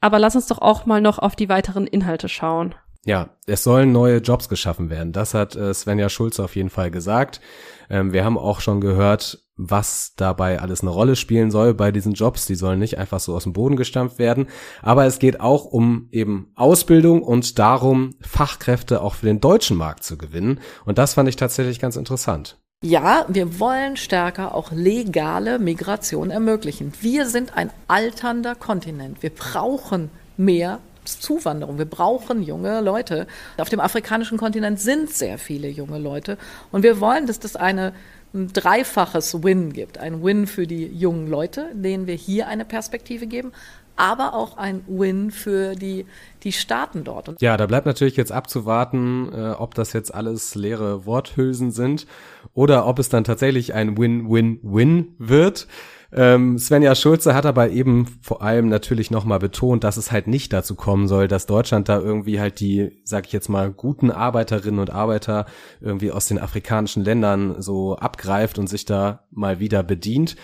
Aber 0.00 0.18
lass 0.18 0.36
uns 0.36 0.48
doch 0.48 0.58
auch 0.58 0.86
mal 0.86 1.00
noch 1.00 1.18
auf 1.18 1.36
die 1.36 1.48
weiteren 1.48 1.86
Inhalte 1.86 2.28
schauen. 2.28 2.74
Ja, 3.04 3.30
es 3.46 3.62
sollen 3.62 3.92
neue 3.92 4.18
Jobs 4.18 4.48
geschaffen 4.48 4.88
werden. 4.88 5.12
Das 5.12 5.34
hat 5.34 5.56
äh, 5.56 5.74
Svenja 5.74 6.08
Schulze 6.08 6.42
auf 6.42 6.56
jeden 6.56 6.70
Fall 6.70 6.90
gesagt. 6.90 7.40
Ähm, 7.90 8.12
wir 8.12 8.24
haben 8.24 8.38
auch 8.38 8.60
schon 8.60 8.80
gehört, 8.80 9.44
was 9.56 10.14
dabei 10.16 10.60
alles 10.60 10.80
eine 10.80 10.90
Rolle 10.90 11.14
spielen 11.14 11.50
soll 11.50 11.74
bei 11.74 11.92
diesen 11.92 12.14
Jobs. 12.14 12.46
Die 12.46 12.54
sollen 12.54 12.78
nicht 12.78 12.98
einfach 12.98 13.20
so 13.20 13.34
aus 13.34 13.44
dem 13.44 13.52
Boden 13.52 13.76
gestampft 13.76 14.18
werden. 14.18 14.46
Aber 14.82 15.04
es 15.04 15.18
geht 15.18 15.40
auch 15.40 15.66
um 15.66 16.08
eben 16.12 16.50
Ausbildung 16.54 17.22
und 17.22 17.58
darum, 17.58 18.14
Fachkräfte 18.20 19.02
auch 19.02 19.14
für 19.14 19.26
den 19.26 19.40
deutschen 19.40 19.76
Markt 19.76 20.02
zu 20.02 20.16
gewinnen. 20.16 20.60
Und 20.86 20.98
das 20.98 21.14
fand 21.14 21.28
ich 21.28 21.36
tatsächlich 21.36 21.78
ganz 21.78 21.96
interessant. 21.96 22.58
Ja, 22.82 23.24
wir 23.28 23.60
wollen 23.60 23.96
stärker 23.96 24.54
auch 24.54 24.72
legale 24.72 25.58
Migration 25.58 26.30
ermöglichen. 26.30 26.92
Wir 27.00 27.26
sind 27.26 27.56
ein 27.56 27.70
alternder 27.86 28.54
Kontinent. 28.54 29.22
Wir 29.22 29.30
brauchen 29.30 30.10
mehr 30.36 30.80
Zuwanderung. 31.04 31.78
Wir 31.78 31.84
brauchen 31.84 32.42
junge 32.42 32.80
Leute. 32.80 33.26
Auf 33.58 33.68
dem 33.68 33.80
afrikanischen 33.80 34.38
Kontinent 34.38 34.80
sind 34.80 35.10
sehr 35.10 35.38
viele 35.38 35.68
junge 35.68 35.98
Leute. 35.98 36.38
Und 36.72 36.82
wir 36.82 37.00
wollen, 37.00 37.26
dass 37.26 37.38
das 37.38 37.56
eine 37.56 37.92
ein 38.34 38.52
dreifaches 38.52 39.44
Win 39.44 39.72
gibt. 39.72 39.98
Ein 39.98 40.22
Win 40.22 40.46
für 40.46 40.66
die 40.66 40.86
jungen 40.86 41.28
Leute, 41.28 41.70
denen 41.72 42.06
wir 42.06 42.16
hier 42.16 42.48
eine 42.48 42.64
Perspektive 42.64 43.26
geben, 43.26 43.52
aber 43.96 44.34
auch 44.34 44.56
ein 44.56 44.82
Win 44.88 45.30
für 45.30 45.76
die, 45.76 46.04
die 46.42 46.52
Staaten 46.52 47.04
dort. 47.04 47.40
Ja, 47.40 47.56
da 47.56 47.66
bleibt 47.66 47.86
natürlich 47.86 48.16
jetzt 48.16 48.32
abzuwarten, 48.32 49.32
äh, 49.32 49.52
ob 49.52 49.74
das 49.74 49.92
jetzt 49.92 50.12
alles 50.12 50.56
leere 50.56 51.06
Worthülsen 51.06 51.70
sind 51.70 52.06
oder 52.54 52.86
ob 52.86 52.98
es 52.98 53.08
dann 53.08 53.22
tatsächlich 53.22 53.72
ein 53.72 53.96
Win-Win-Win 53.96 55.14
wird. 55.18 55.68
Ähm, 56.16 56.58
Svenja 56.58 56.94
Schulze 56.94 57.34
hat 57.34 57.44
aber 57.44 57.70
eben 57.70 58.06
vor 58.22 58.40
allem 58.40 58.68
natürlich 58.68 59.10
nochmal 59.10 59.40
betont, 59.40 59.82
dass 59.82 59.96
es 59.96 60.12
halt 60.12 60.28
nicht 60.28 60.52
dazu 60.52 60.76
kommen 60.76 61.08
soll, 61.08 61.26
dass 61.26 61.46
Deutschland 61.46 61.88
da 61.88 61.98
irgendwie 61.98 62.38
halt 62.38 62.60
die, 62.60 63.02
sag 63.04 63.26
ich 63.26 63.32
jetzt 63.32 63.48
mal, 63.48 63.72
guten 63.72 64.12
Arbeiterinnen 64.12 64.78
und 64.78 64.90
Arbeiter 64.90 65.46
irgendwie 65.80 66.12
aus 66.12 66.26
den 66.26 66.38
afrikanischen 66.38 67.02
Ländern 67.02 67.60
so 67.60 67.96
abgreift 67.96 68.60
und 68.60 68.68
sich 68.68 68.84
da 68.84 69.26
mal 69.32 69.58
wieder 69.58 69.82
bedient. 69.82 70.36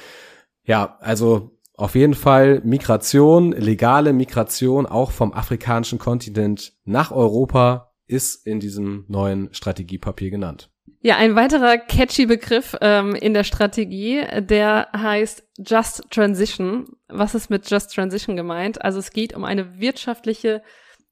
Ja, 0.64 0.98
also 1.00 1.56
auf 1.74 1.94
jeden 1.94 2.14
Fall 2.14 2.60
Migration, 2.64 3.52
legale 3.52 4.12
Migration 4.12 4.86
auch 4.86 5.12
vom 5.12 5.32
afrikanischen 5.32 6.00
Kontinent 6.00 6.72
nach 6.84 7.12
Europa 7.12 7.92
ist 8.08 8.44
in 8.44 8.58
diesem 8.58 9.04
neuen 9.06 9.54
Strategiepapier 9.54 10.30
genannt. 10.30 10.70
Ja, 11.00 11.16
ein 11.16 11.34
weiterer 11.34 11.78
catchy 11.78 12.26
Begriff 12.26 12.76
ähm, 12.80 13.14
in 13.14 13.32
der 13.32 13.44
Strategie, 13.44 14.22
der 14.40 14.88
heißt 14.94 15.44
Just 15.58 16.04
Transition. 16.10 16.86
Was 17.08 17.34
ist 17.34 17.50
mit 17.50 17.70
Just 17.70 17.94
Transition 17.94 18.36
gemeint? 18.36 18.82
Also 18.82 18.98
es 18.98 19.10
geht 19.10 19.34
um 19.34 19.44
eine 19.44 19.80
wirtschaftliche 19.80 20.62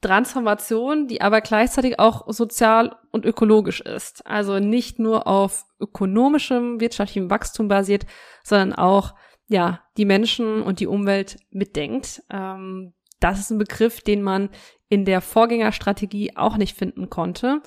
Transformation, 0.01 1.09
die 1.09 1.21
aber 1.21 1.41
gleichzeitig 1.41 1.99
auch 1.99 2.25
sozial 2.33 2.97
und 3.11 3.25
ökologisch 3.25 3.81
ist. 3.81 4.27
Also 4.27 4.59
nicht 4.59 4.99
nur 4.99 5.27
auf 5.27 5.65
ökonomischem, 5.81 6.81
wirtschaftlichem 6.81 7.31
Wachstum 7.31 7.69
basiert, 7.69 8.07
sondern 8.45 8.75
auch 8.75 9.15
ja 9.49 9.81
die 9.97 10.05
Menschen 10.05 10.63
und 10.63 10.81
die 10.81 10.87
Umwelt 10.87 11.39
mitdenkt. 11.51 12.23
Ähm, 12.31 12.95
das 13.21 13.41
ist 13.41 13.51
ein 13.51 13.59
Begriff, 13.59 14.01
den 14.01 14.23
man 14.23 14.51
in 14.89 15.05
der 15.05 15.21
Vorgängerstrategie 15.21 16.37
auch 16.37 16.57
nicht 16.57 16.77
finden 16.77 17.11
konnte. 17.11 17.61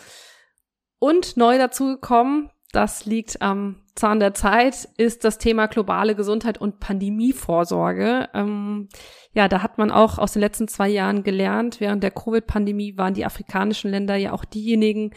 Und 1.03 1.35
neu 1.35 1.57
dazu 1.57 1.87
gekommen, 1.87 2.51
das 2.73 3.07
liegt 3.07 3.41
am 3.41 3.81
Zahn 3.95 4.19
der 4.19 4.35
Zeit, 4.35 4.87
ist 4.97 5.23
das 5.23 5.39
Thema 5.39 5.65
globale 5.65 6.13
Gesundheit 6.13 6.59
und 6.59 6.79
Pandemievorsorge. 6.79 8.29
Ähm, 8.35 8.87
ja, 9.33 9.47
da 9.47 9.63
hat 9.63 9.79
man 9.79 9.89
auch 9.89 10.19
aus 10.19 10.33
den 10.33 10.41
letzten 10.41 10.67
zwei 10.67 10.89
Jahren 10.89 11.23
gelernt. 11.23 11.79
Während 11.79 12.03
der 12.03 12.11
Covid-Pandemie 12.11 12.99
waren 12.99 13.15
die 13.15 13.25
afrikanischen 13.25 13.89
Länder 13.89 14.15
ja 14.15 14.31
auch 14.31 14.45
diejenigen, 14.45 15.09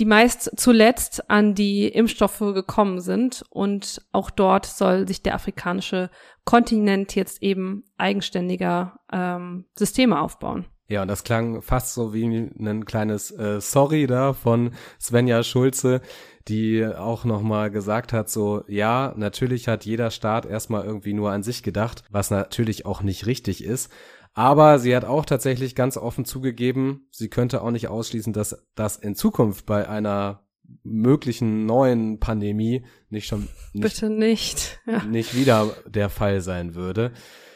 die 0.00 0.04
meist 0.04 0.50
zuletzt 0.56 1.30
an 1.30 1.54
die 1.54 1.86
Impfstoffe 1.86 2.40
gekommen 2.40 3.00
sind. 3.00 3.44
Und 3.50 4.04
auch 4.10 4.30
dort 4.30 4.66
soll 4.66 5.06
sich 5.06 5.22
der 5.22 5.36
afrikanische 5.36 6.10
Kontinent 6.44 7.14
jetzt 7.14 7.40
eben 7.40 7.84
eigenständiger 7.98 8.98
ähm, 9.12 9.66
Systeme 9.76 10.20
aufbauen. 10.20 10.66
Ja, 10.88 11.02
und 11.02 11.08
das 11.08 11.24
klang 11.24 11.62
fast 11.62 11.94
so 11.94 12.12
wie 12.12 12.26
ein 12.26 12.84
kleines 12.84 13.30
äh, 13.30 13.60
Sorry 13.60 14.06
da 14.06 14.34
von 14.34 14.72
Svenja 15.00 15.42
Schulze, 15.42 16.02
die 16.48 16.84
auch 16.84 17.24
nochmal 17.24 17.70
gesagt 17.70 18.12
hat, 18.12 18.28
so, 18.28 18.64
ja, 18.68 19.14
natürlich 19.16 19.66
hat 19.66 19.86
jeder 19.86 20.10
Staat 20.10 20.44
erstmal 20.44 20.84
irgendwie 20.84 21.14
nur 21.14 21.30
an 21.30 21.42
sich 21.42 21.62
gedacht, 21.62 22.04
was 22.10 22.30
natürlich 22.30 22.84
auch 22.84 23.02
nicht 23.02 23.24
richtig 23.26 23.64
ist. 23.64 23.90
Aber 24.34 24.78
sie 24.78 24.94
hat 24.94 25.04
auch 25.04 25.24
tatsächlich 25.24 25.74
ganz 25.74 25.96
offen 25.96 26.24
zugegeben, 26.24 27.06
sie 27.10 27.28
könnte 27.28 27.62
auch 27.62 27.70
nicht 27.70 27.88
ausschließen, 27.88 28.32
dass 28.32 28.66
das 28.74 28.96
in 28.96 29.14
Zukunft 29.14 29.64
bei 29.64 29.88
einer 29.88 30.44
möglichen 30.82 31.66
neuen 31.66 32.18
Pandemie 32.20 32.84
nicht 33.10 33.26
schon 33.26 33.48
nicht, 33.72 33.82
Bitte 33.82 34.10
nicht. 34.10 34.80
Ja. 34.86 35.04
nicht 35.04 35.34
wieder 35.34 35.74
der 35.86 36.10
Fall 36.10 36.40
sein 36.40 36.74
würde. 36.74 37.12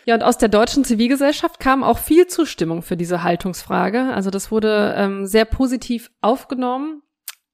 Ja, 0.09 0.15
und 0.15 0.23
aus 0.23 0.39
der 0.39 0.49
deutschen 0.49 0.85
Zivilgesellschaft 0.85 1.61
kam 1.61 1.85
auch 1.85 1.99
viel 1.99 2.27
Zustimmung 2.29 2.81
für 2.81 2.97
diese 2.97 3.23
Haltungsfrage. 3.23 4.05
Also 4.15 4.31
das 4.31 4.51
wurde 4.51 4.95
ähm, 4.97 5.27
sehr 5.27 5.45
positiv 5.45 6.11
aufgenommen. 6.23 7.03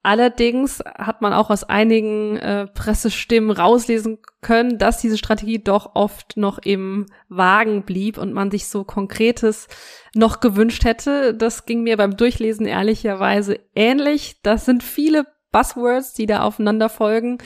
Allerdings 0.04 0.78
hat 0.78 1.20
man 1.20 1.32
auch 1.32 1.50
aus 1.50 1.64
einigen 1.64 2.36
äh, 2.36 2.68
Pressestimmen 2.68 3.50
rauslesen 3.50 4.18
können, 4.40 4.78
dass 4.78 5.00
diese 5.00 5.18
Strategie 5.18 5.64
doch 5.64 5.96
oft 5.96 6.36
noch 6.36 6.58
im 6.58 7.06
Wagen 7.28 7.82
blieb 7.82 8.18
und 8.18 8.32
man 8.32 8.52
sich 8.52 8.68
so 8.68 8.84
Konkretes 8.84 9.66
noch 10.14 10.38
gewünscht 10.38 10.84
hätte. 10.84 11.34
Das 11.34 11.66
ging 11.66 11.82
mir 11.82 11.96
beim 11.96 12.16
Durchlesen 12.16 12.66
ehrlicherweise 12.66 13.58
ähnlich. 13.74 14.36
Das 14.44 14.64
sind 14.64 14.84
viele 14.84 15.26
Buzzwords, 15.50 16.12
die 16.12 16.26
da 16.26 16.42
aufeinander 16.42 16.88
folgen. 16.88 17.38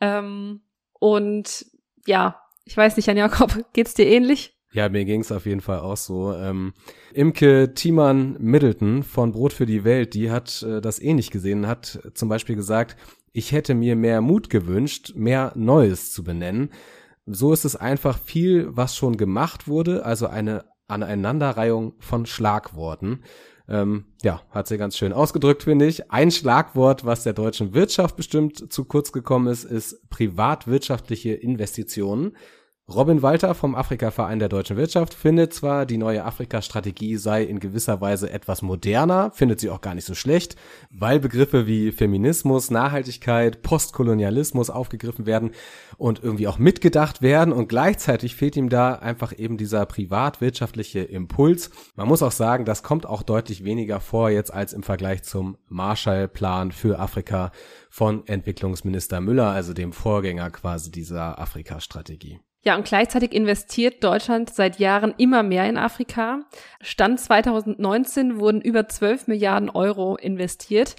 Ähm, 0.00 0.62
und 0.94 1.66
ja, 2.06 2.40
ich 2.64 2.76
weiß 2.78 2.96
nicht, 2.96 3.04
Jan 3.04 3.18
Jakob, 3.18 3.58
geht's 3.74 3.92
dir 3.92 4.06
ähnlich? 4.06 4.53
Ja, 4.74 4.88
mir 4.88 5.04
ging's 5.04 5.30
auf 5.30 5.46
jeden 5.46 5.60
Fall 5.60 5.78
auch 5.78 5.96
so. 5.96 6.34
Ähm, 6.34 6.72
Imke 7.12 7.74
Thiemann 7.74 8.36
Middleton 8.40 9.04
von 9.04 9.30
Brot 9.30 9.52
für 9.52 9.66
die 9.66 9.84
Welt, 9.84 10.14
die 10.14 10.32
hat 10.32 10.64
äh, 10.64 10.80
das 10.80 11.00
ähnlich 11.00 11.30
gesehen, 11.30 11.68
hat 11.68 12.00
zum 12.14 12.28
Beispiel 12.28 12.56
gesagt, 12.56 12.96
ich 13.32 13.52
hätte 13.52 13.74
mir 13.74 13.94
mehr 13.94 14.20
Mut 14.20 14.50
gewünscht, 14.50 15.12
mehr 15.14 15.52
Neues 15.54 16.12
zu 16.12 16.24
benennen. 16.24 16.70
So 17.24 17.52
ist 17.52 17.64
es 17.64 17.76
einfach 17.76 18.18
viel, 18.18 18.66
was 18.70 18.96
schon 18.96 19.16
gemacht 19.16 19.68
wurde, 19.68 20.04
also 20.04 20.26
eine 20.26 20.64
Aneinanderreihung 20.88 21.94
von 22.00 22.26
Schlagworten. 22.26 23.22
Ähm, 23.68 24.06
ja, 24.22 24.42
hat 24.50 24.66
sie 24.66 24.76
ganz 24.76 24.96
schön 24.96 25.12
ausgedrückt, 25.12 25.62
finde 25.62 25.86
ich. 25.86 26.10
Ein 26.10 26.32
Schlagwort, 26.32 27.04
was 27.04 27.22
der 27.22 27.32
deutschen 27.32 27.74
Wirtschaft 27.74 28.16
bestimmt 28.16 28.72
zu 28.72 28.84
kurz 28.84 29.12
gekommen 29.12 29.46
ist, 29.46 29.62
ist 29.62 30.10
privatwirtschaftliche 30.10 31.32
Investitionen. 31.32 32.36
Robin 32.92 33.22
Walter 33.22 33.54
vom 33.54 33.74
Afrika-Verein 33.74 34.40
der 34.40 34.50
deutschen 34.50 34.76
Wirtschaft 34.76 35.14
findet 35.14 35.54
zwar, 35.54 35.86
die 35.86 35.96
neue 35.96 36.22
Afrika-Strategie 36.22 37.16
sei 37.16 37.42
in 37.42 37.58
gewisser 37.58 38.02
Weise 38.02 38.28
etwas 38.30 38.60
moderner, 38.60 39.30
findet 39.30 39.58
sie 39.58 39.70
auch 39.70 39.80
gar 39.80 39.94
nicht 39.94 40.04
so 40.04 40.14
schlecht, 40.14 40.56
weil 40.90 41.18
Begriffe 41.18 41.66
wie 41.66 41.92
Feminismus, 41.92 42.70
Nachhaltigkeit, 42.70 43.62
Postkolonialismus 43.62 44.68
aufgegriffen 44.68 45.24
werden 45.24 45.52
und 45.96 46.22
irgendwie 46.22 46.46
auch 46.46 46.58
mitgedacht 46.58 47.22
werden 47.22 47.54
und 47.54 47.70
gleichzeitig 47.70 48.36
fehlt 48.36 48.54
ihm 48.54 48.68
da 48.68 48.96
einfach 48.96 49.32
eben 49.34 49.56
dieser 49.56 49.86
privatwirtschaftliche 49.86 51.00
Impuls. 51.00 51.70
Man 51.96 52.06
muss 52.06 52.22
auch 52.22 52.32
sagen, 52.32 52.66
das 52.66 52.82
kommt 52.82 53.06
auch 53.06 53.22
deutlich 53.22 53.64
weniger 53.64 53.98
vor 53.98 54.28
jetzt 54.28 54.52
als 54.52 54.74
im 54.74 54.82
Vergleich 54.82 55.22
zum 55.22 55.56
Marshallplan 55.68 56.70
für 56.70 56.98
Afrika 56.98 57.50
von 57.88 58.26
Entwicklungsminister 58.26 59.22
Müller, 59.22 59.48
also 59.52 59.72
dem 59.72 59.94
Vorgänger 59.94 60.50
quasi 60.50 60.90
dieser 60.90 61.38
Afrika-Strategie. 61.38 62.40
Ja, 62.64 62.74
und 62.76 62.86
gleichzeitig 62.86 63.32
investiert 63.32 64.02
Deutschland 64.02 64.48
seit 64.48 64.78
Jahren 64.78 65.12
immer 65.18 65.42
mehr 65.42 65.68
in 65.68 65.76
Afrika. 65.76 66.40
Stand 66.80 67.20
2019 67.20 68.40
wurden 68.40 68.62
über 68.62 68.88
12 68.88 69.26
Milliarden 69.26 69.68
Euro 69.68 70.16
investiert. 70.16 70.96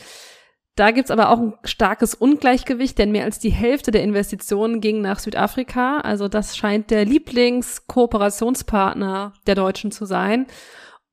Da 0.76 0.92
gibt's 0.92 1.10
aber 1.10 1.30
auch 1.30 1.40
ein 1.40 1.56
starkes 1.64 2.14
Ungleichgewicht, 2.14 3.00
denn 3.00 3.12
mehr 3.12 3.24
als 3.24 3.40
die 3.40 3.50
Hälfte 3.50 3.90
der 3.92 4.04
Investitionen 4.04 4.80
ging 4.80 5.02
nach 5.02 5.18
Südafrika. 5.20 6.02
Also 6.02 6.28
das 6.28 6.56
scheint 6.56 6.92
der 6.92 7.04
Lieblingskooperationspartner 7.06 9.34
der 9.48 9.56
Deutschen 9.56 9.92
zu 9.92 10.06
sein. 10.06 10.46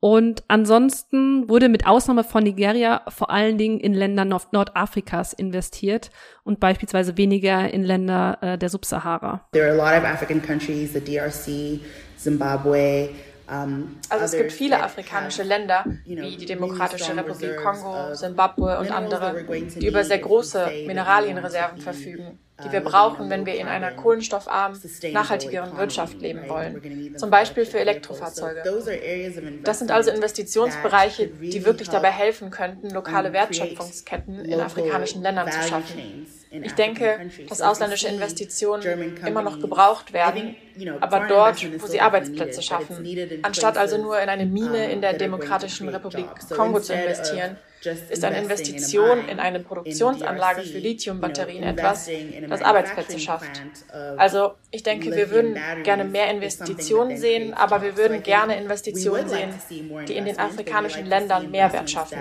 Und 0.05 0.43
ansonsten 0.49 1.49
wurde 1.49 1.69
mit 1.69 1.87
Ausnahme 1.87 2.25
von 2.25 2.43
Nigeria 2.43 3.03
vor 3.07 3.31
allen 3.31 3.57
Dingen 3.57 3.79
in 3.79 3.95
Länder 3.95 4.25
Nord 4.25 4.53
Nordafrikas 4.53 5.33
investiert 5.33 6.11
und 6.43 6.59
beispielsweise 6.59 7.17
weniger 7.17 7.73
in 7.73 7.85
Länder 7.85 8.37
äh, 8.41 8.59
der 8.59 8.69
Subsahara. 8.69 9.47
There 9.53 9.71
are 9.71 9.81
a 9.81 9.93
lot 9.93 9.97
of 9.97 10.05
African 10.05 10.43
countries, 10.43 10.93
the 10.93 11.01
DRC, 11.01 11.79
Zimbabwe, 12.19 13.11
also 14.09 14.25
es 14.25 14.33
gibt 14.33 14.53
viele 14.53 14.83
afrikanische 14.83 15.43
Länder, 15.43 15.85
wie 16.05 16.37
die 16.37 16.47
Demokratische 16.47 17.17
Republik 17.17 17.57
Kongo, 17.57 18.15
Simbabwe 18.15 18.79
und 18.79 18.91
andere, 18.91 19.45
die 19.77 19.87
über 19.87 20.05
sehr 20.05 20.19
große 20.19 20.71
Mineralienreserven 20.87 21.81
verfügen 21.81 22.39
die 22.65 22.73
wir 22.73 22.81
brauchen, 22.81 23.31
wenn 23.31 23.47
wir 23.47 23.57
in 23.57 23.67
einer 23.67 23.93
kohlenstoffarmen, 23.93 24.81
nachhaltigeren 25.13 25.77
Wirtschaft 25.77 26.21
leben 26.21 26.49
wollen, 26.49 27.17
zum 27.17 27.31
Beispiel 27.31 27.65
für 27.65 27.81
Elektrofahrzeuge. 27.81 28.63
Das 29.65 29.79
sind 29.79 29.91
also 29.91 30.11
Investitionsbereiche, 30.11 31.29
die 31.29 31.65
wirklich 31.65 31.89
dabei 31.89 32.11
helfen 32.11 32.51
könnten, 32.51 32.91
lokale 32.91 33.33
Wertschöpfungsketten 33.33 34.45
in 34.45 34.61
afrikanischen 34.61 35.23
Ländern 35.23 35.51
zu 35.51 35.63
schaffen. 35.63 36.27
Ich 36.53 36.75
denke, 36.75 37.31
dass 37.49 37.63
ausländische 37.63 38.09
Investitionen 38.09 39.17
immer 39.27 39.43
noch 39.43 39.61
gebraucht 39.61 40.13
werden, 40.13 40.55
aber 41.01 41.27
dort, 41.27 41.81
wo 41.81 41.87
sie 41.87 42.01
Arbeitsplätze 42.01 42.63
schaffen, 42.63 43.07
anstatt 43.43 43.79
also 43.79 43.97
nur 43.97 44.21
in 44.21 44.29
eine 44.29 44.47
Mine 44.47 44.93
in 44.93 45.01
der 45.01 45.15
Demokratischen 45.15 45.89
Republik 45.89 46.27
Kongo 46.55 46.81
zu 46.81 46.93
investieren, 46.93 47.57
ist 48.11 48.25
eine 48.25 48.39
Investition 48.39 49.29
in 49.29 49.41
eine 49.41 49.61
Produktionsanlage 49.61 50.63
für 50.63 50.79
Lithiumbatterien 50.79 51.65
etwas, 51.65 52.09
das 52.49 52.63
Arbeitsplätze 52.63 53.19
schafft. 53.19 53.63
Also 54.17 54.53
ich 54.71 54.83
denke, 54.83 55.15
wir 55.15 55.31
würden 55.31 55.57
gerne 55.83 56.05
mehr 56.05 56.31
Investitionen 56.31 57.17
sehen, 57.17 57.55
aber 57.55 57.83
wir 57.83 57.97
würden 57.97 58.23
gerne 58.23 58.57
Investitionen 58.57 59.29
sehen, 59.29 59.51
die 60.07 60.17
in 60.17 60.27
den 60.27 60.39
afrikanischen 60.39 61.07
Ländern 61.07 61.51
Mehrwert 61.51 61.91
schaffen. 61.91 62.19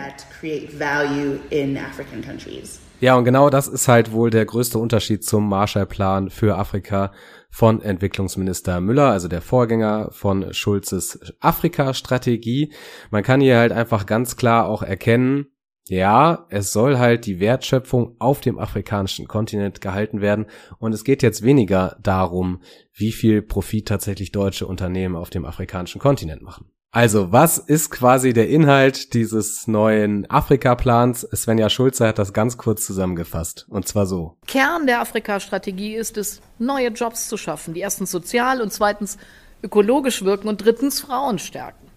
Ja, 3.01 3.15
und 3.15 3.25
genau 3.25 3.49
das 3.49 3.67
ist 3.67 3.87
halt 3.87 4.11
wohl 4.11 4.29
der 4.29 4.45
größte 4.45 4.77
Unterschied 4.77 5.23
zum 5.23 5.49
Marshallplan 5.49 6.29
für 6.29 6.59
Afrika 6.59 7.11
von 7.49 7.81
Entwicklungsminister 7.81 8.79
Müller, 8.79 9.09
also 9.09 9.27
der 9.27 9.41
Vorgänger 9.41 10.09
von 10.11 10.53
Schulzes 10.53 11.19
Afrika-Strategie. 11.39 12.71
Man 13.09 13.23
kann 13.23 13.41
hier 13.41 13.57
halt 13.57 13.71
einfach 13.71 14.05
ganz 14.05 14.37
klar 14.37 14.67
auch 14.67 14.83
erkennen, 14.83 15.47
ja, 15.87 16.45
es 16.49 16.71
soll 16.71 16.99
halt 16.99 17.25
die 17.25 17.39
Wertschöpfung 17.39 18.17
auf 18.19 18.39
dem 18.39 18.59
afrikanischen 18.59 19.27
Kontinent 19.27 19.81
gehalten 19.81 20.21
werden 20.21 20.45
und 20.77 20.93
es 20.93 21.03
geht 21.03 21.23
jetzt 21.23 21.41
weniger 21.41 21.97
darum, 22.03 22.61
wie 22.93 23.11
viel 23.11 23.41
Profit 23.41 23.87
tatsächlich 23.87 24.31
deutsche 24.31 24.67
Unternehmen 24.67 25.15
auf 25.15 25.31
dem 25.31 25.43
afrikanischen 25.43 25.99
Kontinent 25.99 26.43
machen. 26.43 26.71
Also, 26.93 27.31
was 27.31 27.57
ist 27.57 27.89
quasi 27.89 28.33
der 28.33 28.49
Inhalt 28.49 29.13
dieses 29.13 29.65
neuen 29.65 30.29
Afrika-Plans? 30.29 31.21
Svenja 31.33 31.69
Schulze 31.69 32.05
hat 32.05 32.19
das 32.19 32.33
ganz 32.33 32.57
kurz 32.57 32.85
zusammengefasst. 32.85 33.65
Und 33.69 33.87
zwar 33.87 34.05
so. 34.05 34.35
Kern 34.45 34.87
der 34.87 34.99
Afrika-Strategie 34.99 35.95
ist 35.95 36.17
es, 36.17 36.41
neue 36.59 36.89
Jobs 36.89 37.29
zu 37.29 37.37
schaffen, 37.37 37.73
die 37.73 37.79
erstens 37.79 38.11
sozial 38.11 38.59
und 38.59 38.73
zweitens 38.73 39.17
ökologisch 39.63 40.25
wirken 40.25 40.49
und 40.49 40.65
drittens 40.65 40.99
Frauen 40.99 41.39
stärken. 41.39 41.87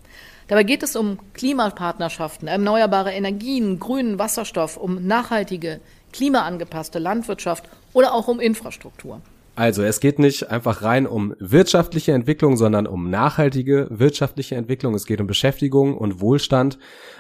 Dabei 0.47 0.63
geht 0.63 0.85
es 0.85 0.95
um 0.95 1.19
Klimapartnerschaften, 1.33 2.47
erneuerbare 2.47 3.11
Energien, 3.11 3.81
grünen 3.81 4.21
Wasserstoff, 4.21 4.77
um 4.77 5.05
nachhaltige, 5.05 5.81
klimaangepasste 6.13 7.01
Landwirtschaft 7.01 7.69
oder 7.95 8.15
auch 8.15 8.29
um 8.29 8.39
Infrastruktur. 8.39 9.21
Also 9.57 9.85
es 9.85 10.01
geht 10.01 10.19
nicht 10.19 10.51
einfach 10.51 10.83
rein 10.83 11.07
um 11.07 11.35
wirtschaftliche 11.38 12.11
Entwicklung, 12.11 12.57
sondern 12.57 12.88
um 12.88 13.09
nachhaltige 13.09 13.87
wirtschaftliche 13.88 14.57
Entwicklung. 14.57 14.95
Es 14.95 15.07
geht 15.07 15.21
um 15.21 15.29
Beschäftigung 15.29 15.97
und 15.97 16.21
Wohlstand, 16.21 16.77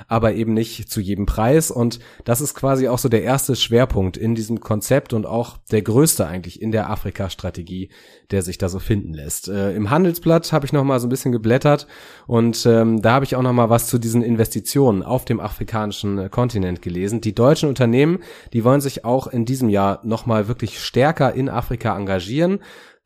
aber 0.08 0.34
eben 0.34 0.52
nicht 0.52 0.90
zu 0.90 1.00
jedem 1.00 1.26
Preis. 1.26 1.70
Und 1.70 2.00
das 2.24 2.40
ist 2.40 2.54
quasi 2.54 2.88
auch 2.88 2.98
so 2.98 3.08
der 3.08 3.22
erste 3.22 3.54
Schwerpunkt 3.54 4.16
in 4.16 4.34
diesem 4.34 4.58
Konzept 4.58 5.12
und 5.12 5.26
auch 5.26 5.58
der 5.70 5.82
größte 5.82 6.26
eigentlich 6.26 6.60
in 6.60 6.72
der 6.72 6.90
Afrika-Strategie, 6.90 7.90
der 8.32 8.42
sich 8.42 8.58
da 8.58 8.68
so 8.68 8.80
finden 8.80 9.14
lässt. 9.14 9.48
Äh, 9.48 9.76
Im 9.76 9.90
Handelsblatt 9.90 10.52
habe 10.52 10.66
ich 10.66 10.72
noch 10.72 10.82
mal 10.82 10.98
so 10.98 11.06
ein 11.06 11.10
bisschen 11.10 11.30
geblättert 11.30 11.86
und 12.26 12.66
ähm, 12.66 13.00
da 13.00 13.12
habe 13.12 13.24
ich 13.24 13.36
auch 13.36 13.42
noch 13.42 13.52
mal 13.52 13.70
was 13.70 13.86
zu 13.86 13.98
diesen 13.98 14.22
Investitionen 14.22 15.04
auf 15.04 15.24
dem 15.24 15.38
afrikanischen 15.38 16.18
äh, 16.18 16.28
Kontinent 16.28 16.82
gelesen. 16.82 17.20
Die 17.20 17.34
deutschen 17.34 17.68
Unternehmen, 17.68 18.18
die 18.52 18.64
wollen 18.64 18.80
sich 18.80 19.04
auch 19.04 19.28
in 19.28 19.44
diesem 19.44 19.68
Jahr 19.68 20.00
noch 20.02 20.26
mal 20.26 20.48
wirklich 20.48 20.80
stärker 20.80 21.32
in 21.32 21.48
Afrika 21.48 21.96
engagieren. 21.96 22.23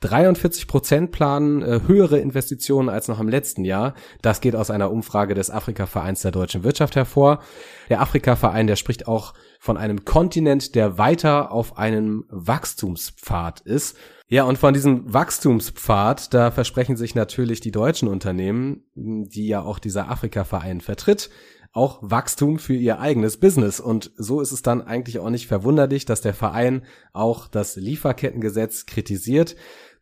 43 0.00 0.68
Prozent 0.68 1.10
planen 1.10 1.60
äh, 1.62 1.80
höhere 1.86 2.18
Investitionen 2.18 2.88
als 2.88 3.08
noch 3.08 3.18
im 3.18 3.28
letzten 3.28 3.64
Jahr. 3.64 3.94
Das 4.22 4.40
geht 4.40 4.54
aus 4.54 4.70
einer 4.70 4.92
Umfrage 4.92 5.34
des 5.34 5.50
Afrika-Vereins 5.50 6.22
der 6.22 6.30
deutschen 6.30 6.62
Wirtschaft 6.62 6.94
hervor. 6.94 7.40
Der 7.88 8.00
Afrika-Verein, 8.00 8.68
der 8.68 8.76
spricht 8.76 9.08
auch 9.08 9.34
von 9.58 9.76
einem 9.76 10.04
Kontinent, 10.04 10.76
der 10.76 10.98
weiter 10.98 11.50
auf 11.50 11.78
einem 11.78 12.24
Wachstumspfad 12.28 13.60
ist. 13.60 13.96
Ja, 14.28 14.44
und 14.44 14.58
von 14.58 14.74
diesem 14.74 15.12
Wachstumspfad, 15.12 16.32
da 16.32 16.50
versprechen 16.50 16.96
sich 16.96 17.14
natürlich 17.14 17.60
die 17.60 17.70
deutschen 17.70 18.08
Unternehmen, 18.08 18.84
die 18.94 19.48
ja 19.48 19.62
auch 19.62 19.78
dieser 19.78 20.10
Afrika-Verein 20.10 20.80
vertritt, 20.80 21.30
auch 21.72 21.98
Wachstum 22.02 22.58
für 22.58 22.74
ihr 22.74 23.00
eigenes 23.00 23.36
Business. 23.36 23.80
Und 23.80 24.10
so 24.16 24.40
ist 24.40 24.52
es 24.52 24.62
dann 24.62 24.82
eigentlich 24.82 25.18
auch 25.18 25.30
nicht 25.30 25.46
verwunderlich, 25.46 26.04
dass 26.04 26.20
der 26.20 26.34
Verein 26.34 26.84
auch 27.12 27.48
das 27.48 27.76
Lieferkettengesetz 27.76 28.86
kritisiert, 28.86 29.56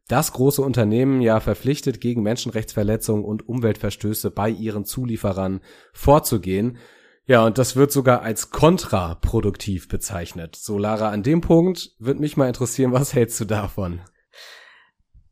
das 0.09 0.33
große 0.33 0.63
Unternehmen 0.63 1.21
ja 1.21 1.41
verpflichtet, 1.41 2.01
gegen 2.01 2.23
Menschenrechtsverletzungen 2.23 3.25
und 3.25 3.49
Umweltverstöße 3.49 4.31
bei 4.31 4.49
ihren 4.49 4.85
Zulieferern 4.85 5.61
vorzugehen. 5.93 6.79
Ja, 7.27 7.45
und 7.45 7.59
das 7.59 7.75
wird 7.75 7.91
sogar 7.91 8.23
als 8.23 8.51
kontraproduktiv 8.51 9.89
bezeichnet. 9.89 10.55
So, 10.55 10.79
Lara, 10.79 11.11
an 11.11 11.25
dem 11.25 11.41
Punkt 11.41 11.91
wird 11.99 12.21
mich 12.21 12.37
mal 12.37 12.47
interessieren, 12.47 12.93
was 12.93 13.15
hältst 13.15 13.41
du 13.41 13.45
davon? 13.45 14.01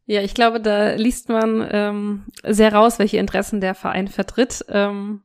Ja, 0.06 0.20
ich 0.20 0.34
glaube, 0.34 0.60
da 0.60 0.94
liest 0.94 1.28
man 1.28 1.66
ähm, 1.70 2.24
sehr 2.44 2.74
raus, 2.74 2.98
welche 2.98 3.18
Interessen 3.18 3.60
der 3.60 3.74
Verein 3.76 4.08
vertritt. 4.08 4.64
Ähm, 4.68 5.22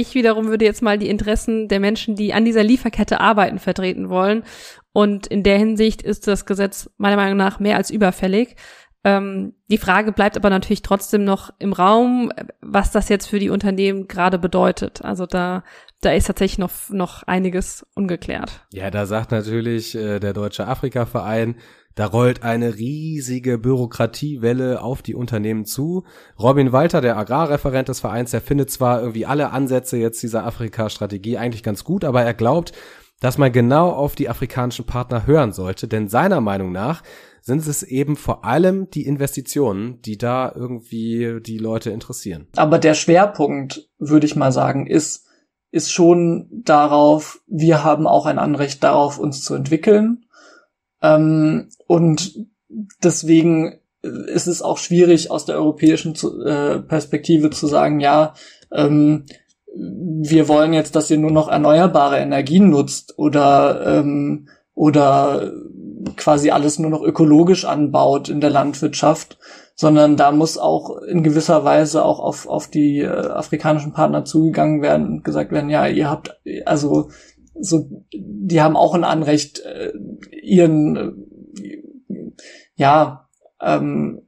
ich 0.00 0.14
wiederum 0.14 0.48
würde 0.48 0.64
jetzt 0.64 0.82
mal 0.82 0.98
die 0.98 1.08
Interessen 1.08 1.68
der 1.68 1.80
Menschen, 1.80 2.16
die 2.16 2.32
an 2.32 2.44
dieser 2.44 2.62
Lieferkette 2.62 3.20
arbeiten, 3.20 3.58
vertreten 3.58 4.08
wollen. 4.08 4.44
Und 4.92 5.26
in 5.26 5.42
der 5.42 5.58
Hinsicht 5.58 6.02
ist 6.02 6.26
das 6.26 6.46
Gesetz 6.46 6.90
meiner 6.96 7.16
Meinung 7.16 7.36
nach 7.36 7.60
mehr 7.60 7.76
als 7.76 7.90
überfällig. 7.90 8.56
Ähm, 9.02 9.54
die 9.68 9.78
Frage 9.78 10.12
bleibt 10.12 10.36
aber 10.36 10.50
natürlich 10.50 10.82
trotzdem 10.82 11.24
noch 11.24 11.50
im 11.58 11.72
Raum, 11.72 12.32
was 12.60 12.90
das 12.90 13.08
jetzt 13.08 13.26
für 13.26 13.38
die 13.38 13.48
Unternehmen 13.48 14.08
gerade 14.08 14.38
bedeutet. 14.38 15.02
Also 15.02 15.24
da, 15.24 15.64
da 16.02 16.12
ist 16.12 16.26
tatsächlich 16.26 16.58
noch, 16.58 16.70
noch 16.90 17.22
einiges 17.22 17.86
ungeklärt. 17.94 18.66
Ja, 18.72 18.90
da 18.90 19.06
sagt 19.06 19.30
natürlich 19.30 19.94
äh, 19.94 20.18
der 20.18 20.34
Deutsche 20.34 20.66
Afrika-Verein, 20.66 21.56
da 22.00 22.06
rollt 22.06 22.42
eine 22.42 22.76
riesige 22.76 23.58
Bürokratiewelle 23.58 24.80
auf 24.80 25.02
die 25.02 25.14
Unternehmen 25.14 25.66
zu. 25.66 26.04
Robin 26.38 26.72
Walter, 26.72 27.02
der 27.02 27.18
Agrarreferent 27.18 27.90
des 27.90 28.00
Vereins, 28.00 28.30
der 28.30 28.40
findet 28.40 28.70
zwar 28.70 29.02
irgendwie 29.02 29.26
alle 29.26 29.50
Ansätze 29.50 29.98
jetzt 29.98 30.22
dieser 30.22 30.46
Afrika-Strategie 30.46 31.36
eigentlich 31.36 31.62
ganz 31.62 31.84
gut, 31.84 32.04
aber 32.04 32.22
er 32.22 32.32
glaubt, 32.32 32.72
dass 33.20 33.36
man 33.36 33.52
genau 33.52 33.90
auf 33.90 34.14
die 34.14 34.30
afrikanischen 34.30 34.86
Partner 34.86 35.26
hören 35.26 35.52
sollte, 35.52 35.88
denn 35.88 36.08
seiner 36.08 36.40
Meinung 36.40 36.72
nach 36.72 37.02
sind 37.42 37.66
es 37.66 37.82
eben 37.82 38.16
vor 38.16 38.46
allem 38.46 38.88
die 38.88 39.04
Investitionen, 39.04 40.00
die 40.00 40.16
da 40.16 40.50
irgendwie 40.54 41.42
die 41.42 41.58
Leute 41.58 41.90
interessieren. 41.90 42.46
Aber 42.56 42.78
der 42.78 42.94
Schwerpunkt, 42.94 43.90
würde 43.98 44.24
ich 44.24 44.36
mal 44.36 44.52
sagen, 44.52 44.86
ist, 44.86 45.26
ist 45.70 45.92
schon 45.92 46.48
darauf, 46.50 47.42
wir 47.46 47.84
haben 47.84 48.06
auch 48.06 48.24
ein 48.24 48.38
Anrecht 48.38 48.82
darauf, 48.82 49.18
uns 49.18 49.44
zu 49.44 49.54
entwickeln 49.54 50.24
ähm, 51.02 51.68
und 51.86 52.46
deswegen 53.02 53.80
ist 54.02 54.46
es 54.46 54.62
auch 54.62 54.78
schwierig 54.78 55.30
aus 55.30 55.44
der 55.44 55.56
europäischen 55.56 56.14
äh, 56.44 56.78
Perspektive 56.78 57.50
zu 57.50 57.66
sagen, 57.66 58.00
ja, 58.00 58.34
ähm, 58.72 59.26
wir 59.74 60.48
wollen 60.48 60.72
jetzt, 60.72 60.96
dass 60.96 61.10
ihr 61.10 61.18
nur 61.18 61.30
noch 61.30 61.48
erneuerbare 61.48 62.18
Energien 62.18 62.70
nutzt 62.70 63.18
oder 63.18 63.98
ähm, 63.98 64.48
oder 64.74 65.52
quasi 66.16 66.50
alles 66.50 66.78
nur 66.78 66.90
noch 66.90 67.02
ökologisch 67.02 67.64
anbaut 67.64 68.28
in 68.28 68.40
der 68.40 68.50
Landwirtschaft, 68.50 69.38
sondern 69.74 70.16
da 70.16 70.32
muss 70.32 70.58
auch 70.58 70.98
in 71.02 71.22
gewisser 71.22 71.64
Weise 71.64 72.04
auch 72.04 72.20
auf, 72.20 72.48
auf 72.48 72.68
die 72.68 73.00
äh, 73.00 73.08
afrikanischen 73.08 73.92
Partner 73.92 74.24
zugegangen 74.24 74.82
werden 74.82 75.06
und 75.06 75.24
gesagt 75.24 75.52
werden, 75.52 75.70
ja, 75.70 75.86
ihr 75.86 76.08
habt, 76.08 76.40
also 76.64 77.10
so, 77.58 78.04
die 78.12 78.62
haben 78.62 78.76
auch 78.76 78.94
ein 78.94 79.04
Anrecht, 79.04 79.60
äh, 79.60 79.92
ihren, 80.42 81.26
ja, 82.74 83.28
ähm, 83.60 84.22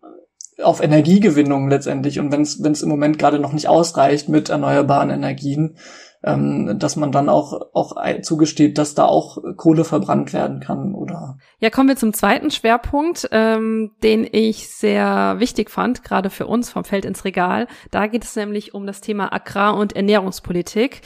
auf 0.63 0.83
Energiegewinnung 0.83 1.69
letztendlich. 1.69 2.19
Und 2.21 2.31
wenn 2.33 2.43
es 2.43 2.63
wenn 2.63 2.73
es 2.73 2.83
im 2.83 2.89
Moment 2.89 3.19
gerade 3.19 3.39
noch 3.39 3.53
nicht 3.53 3.69
ausreicht 3.69 4.29
mit 4.29 4.51
erneuerbaren 4.51 5.11
Energien, 5.11 5.77
ähm, 6.25 6.79
dass 6.79 6.97
man 6.97 7.11
dann 7.11 7.29
auch 7.29 7.75
auch 7.75 7.97
zugesteht, 8.23 8.79
dass 8.79 8.95
da 8.95 9.07
auch 9.07 9.39
Kohle 9.57 9.85
verbrannt 9.85 10.33
werden 10.33 10.61
kann 10.61 10.95
oder. 10.95 11.39
Ja, 11.59 11.71
kommen 11.71 11.89
wir 11.89 11.97
zum 11.97 12.13
zweiten 12.13 12.51
Schwerpunkt, 12.51 13.29
ähm, 13.33 13.93
den 14.03 14.29
ich 14.31 14.69
sehr 14.69 15.37
wichtig 15.39 15.71
fand, 15.71 16.05
gerade 16.05 16.31
für 16.31 16.47
uns 16.47 16.71
vom 16.71 16.85
Feld 16.85 17.05
ins 17.05 17.25
Regal. 17.25 17.67
Da 17.91 18.07
geht 18.07 18.25
es 18.25 18.37
nämlich 18.37 18.75
um 18.75 18.87
das 18.87 19.01
Thema 19.01 19.33
Agrar- 19.33 19.77
und 19.77 19.97
Ernährungspolitik 19.97 21.01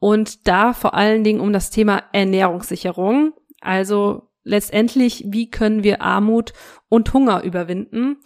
und 0.00 0.46
da 0.46 0.72
vor 0.72 0.94
allen 0.94 1.24
Dingen 1.24 1.40
um 1.40 1.52
das 1.52 1.70
Thema 1.70 2.02
Ernährungssicherung. 2.12 3.32
Also 3.60 4.27
letztendlich, 4.48 5.24
wie 5.28 5.50
können 5.50 5.84
wir 5.84 6.02
Armut 6.02 6.52
und 6.88 7.12
Hunger 7.12 7.42
überwinden? 7.44 8.16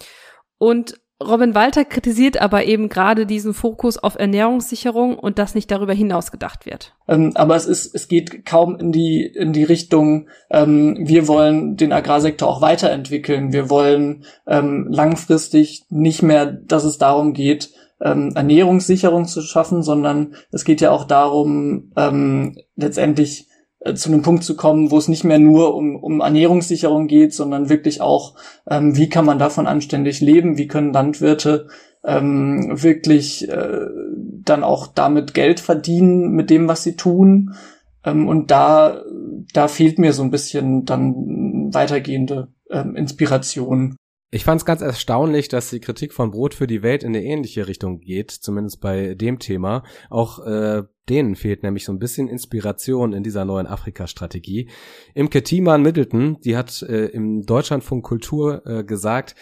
Und 0.58 1.00
Robin 1.22 1.54
Walter 1.54 1.84
kritisiert 1.84 2.40
aber 2.40 2.64
eben 2.64 2.88
gerade 2.88 3.26
diesen 3.26 3.54
Fokus 3.54 3.96
auf 3.96 4.18
Ernährungssicherung 4.18 5.18
und 5.18 5.38
dass 5.38 5.54
nicht 5.54 5.70
darüber 5.70 5.92
hinaus 5.92 6.30
gedacht 6.30 6.66
wird. 6.66 6.94
Ähm, 7.08 7.32
aber 7.34 7.56
es 7.56 7.66
ist, 7.66 7.94
es 7.94 8.08
geht 8.08 8.44
kaum 8.44 8.76
in 8.76 8.92
die 8.92 9.24
in 9.24 9.52
die 9.52 9.64
Richtung. 9.64 10.28
Ähm, 10.50 10.96
wir 11.00 11.28
wollen 11.28 11.76
den 11.76 11.92
Agrarsektor 11.92 12.48
auch 12.48 12.60
weiterentwickeln. 12.60 13.52
Wir 13.52 13.70
wollen 13.70 14.24
ähm, 14.46 14.88
langfristig 14.90 15.84
nicht 15.90 16.22
mehr, 16.22 16.46
dass 16.46 16.84
es 16.84 16.98
darum 16.98 17.32
geht, 17.32 17.70
ähm, 18.00 18.32
Ernährungssicherung 18.34 19.26
zu 19.26 19.42
schaffen, 19.42 19.82
sondern 19.82 20.34
es 20.50 20.64
geht 20.64 20.80
ja 20.80 20.90
auch 20.90 21.04
darum, 21.04 21.92
ähm, 21.96 22.56
letztendlich 22.74 23.46
äh, 23.84 23.94
zu 23.94 24.10
einem 24.10 24.22
Punkt 24.22 24.44
zu 24.44 24.56
kommen, 24.56 24.90
wo 24.90 24.98
es 24.98 25.08
nicht 25.08 25.24
mehr 25.24 25.38
nur 25.38 25.74
um, 25.74 25.96
um 25.96 26.20
Ernährungssicherung 26.20 27.06
geht, 27.06 27.34
sondern 27.34 27.68
wirklich 27.68 28.00
auch, 28.00 28.34
ähm, 28.68 28.96
wie 28.96 29.08
kann 29.08 29.24
man 29.24 29.38
davon 29.38 29.66
anständig 29.66 30.20
leben, 30.20 30.58
wie 30.58 30.68
können 30.68 30.92
Landwirte 30.92 31.68
ähm, 32.04 32.82
wirklich 32.82 33.48
äh, 33.48 33.86
dann 34.44 34.64
auch 34.64 34.88
damit 34.88 35.34
Geld 35.34 35.60
verdienen 35.60 36.32
mit 36.32 36.50
dem, 36.50 36.68
was 36.68 36.82
sie 36.82 36.96
tun. 36.96 37.54
Ähm, 38.04 38.28
und 38.28 38.50
da, 38.50 39.02
da 39.52 39.68
fehlt 39.68 39.98
mir 39.98 40.12
so 40.12 40.22
ein 40.22 40.30
bisschen 40.30 40.84
dann 40.84 41.72
weitergehende 41.72 42.48
ähm, 42.70 42.96
Inspiration. 42.96 43.96
Ich 44.34 44.44
fand 44.44 44.62
es 44.62 44.64
ganz 44.64 44.80
erstaunlich, 44.80 45.48
dass 45.48 45.68
die 45.68 45.80
Kritik 45.80 46.14
von 46.14 46.30
Brot 46.30 46.54
für 46.54 46.66
die 46.66 46.82
Welt 46.82 47.02
in 47.02 47.14
eine 47.14 47.22
ähnliche 47.22 47.68
Richtung 47.68 48.00
geht, 48.00 48.30
zumindest 48.30 48.80
bei 48.80 49.14
dem 49.14 49.38
Thema. 49.38 49.82
Auch 50.08 50.38
äh, 50.46 50.84
denen 51.10 51.36
fehlt 51.36 51.62
nämlich 51.62 51.84
so 51.84 51.92
ein 51.92 51.98
bisschen 51.98 52.28
Inspiration 52.28 53.12
in 53.12 53.22
dieser 53.22 53.44
neuen 53.44 53.66
Afrika-Strategie. 53.66 54.70
Imke 55.12 55.42
Thiemann 55.42 55.82
Middleton, 55.82 56.40
die 56.40 56.56
hat 56.56 56.80
äh, 56.80 57.08
im 57.08 57.42
Deutschlandfunk 57.42 58.06
Kultur 58.06 58.62
äh, 58.64 58.84
gesagt, 58.84 59.34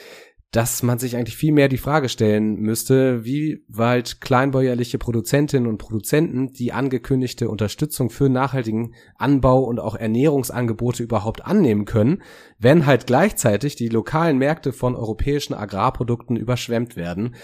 dass 0.50 0.82
man 0.82 0.98
sich 0.98 1.16
eigentlich 1.16 1.36
viel 1.36 1.52
mehr 1.52 1.68
die 1.68 1.78
Frage 1.78 2.08
stellen 2.08 2.56
müsste, 2.56 3.24
wie 3.24 3.64
weit 3.68 4.20
kleinbäuerliche 4.20 4.98
Produzentinnen 4.98 5.68
und 5.68 5.78
Produzenten 5.78 6.52
die 6.52 6.72
angekündigte 6.72 7.48
Unterstützung 7.48 8.10
für 8.10 8.28
nachhaltigen 8.28 8.94
Anbau 9.16 9.60
und 9.60 9.78
auch 9.78 9.94
Ernährungsangebote 9.94 11.04
überhaupt 11.04 11.44
annehmen 11.44 11.84
können, 11.84 12.22
wenn 12.58 12.86
halt 12.86 13.06
gleichzeitig 13.06 13.76
die 13.76 13.88
lokalen 13.88 14.38
Märkte 14.38 14.72
von 14.72 14.96
europäischen 14.96 15.54
Agrarprodukten 15.54 16.36
überschwemmt 16.36 16.96
werden. 16.96 17.36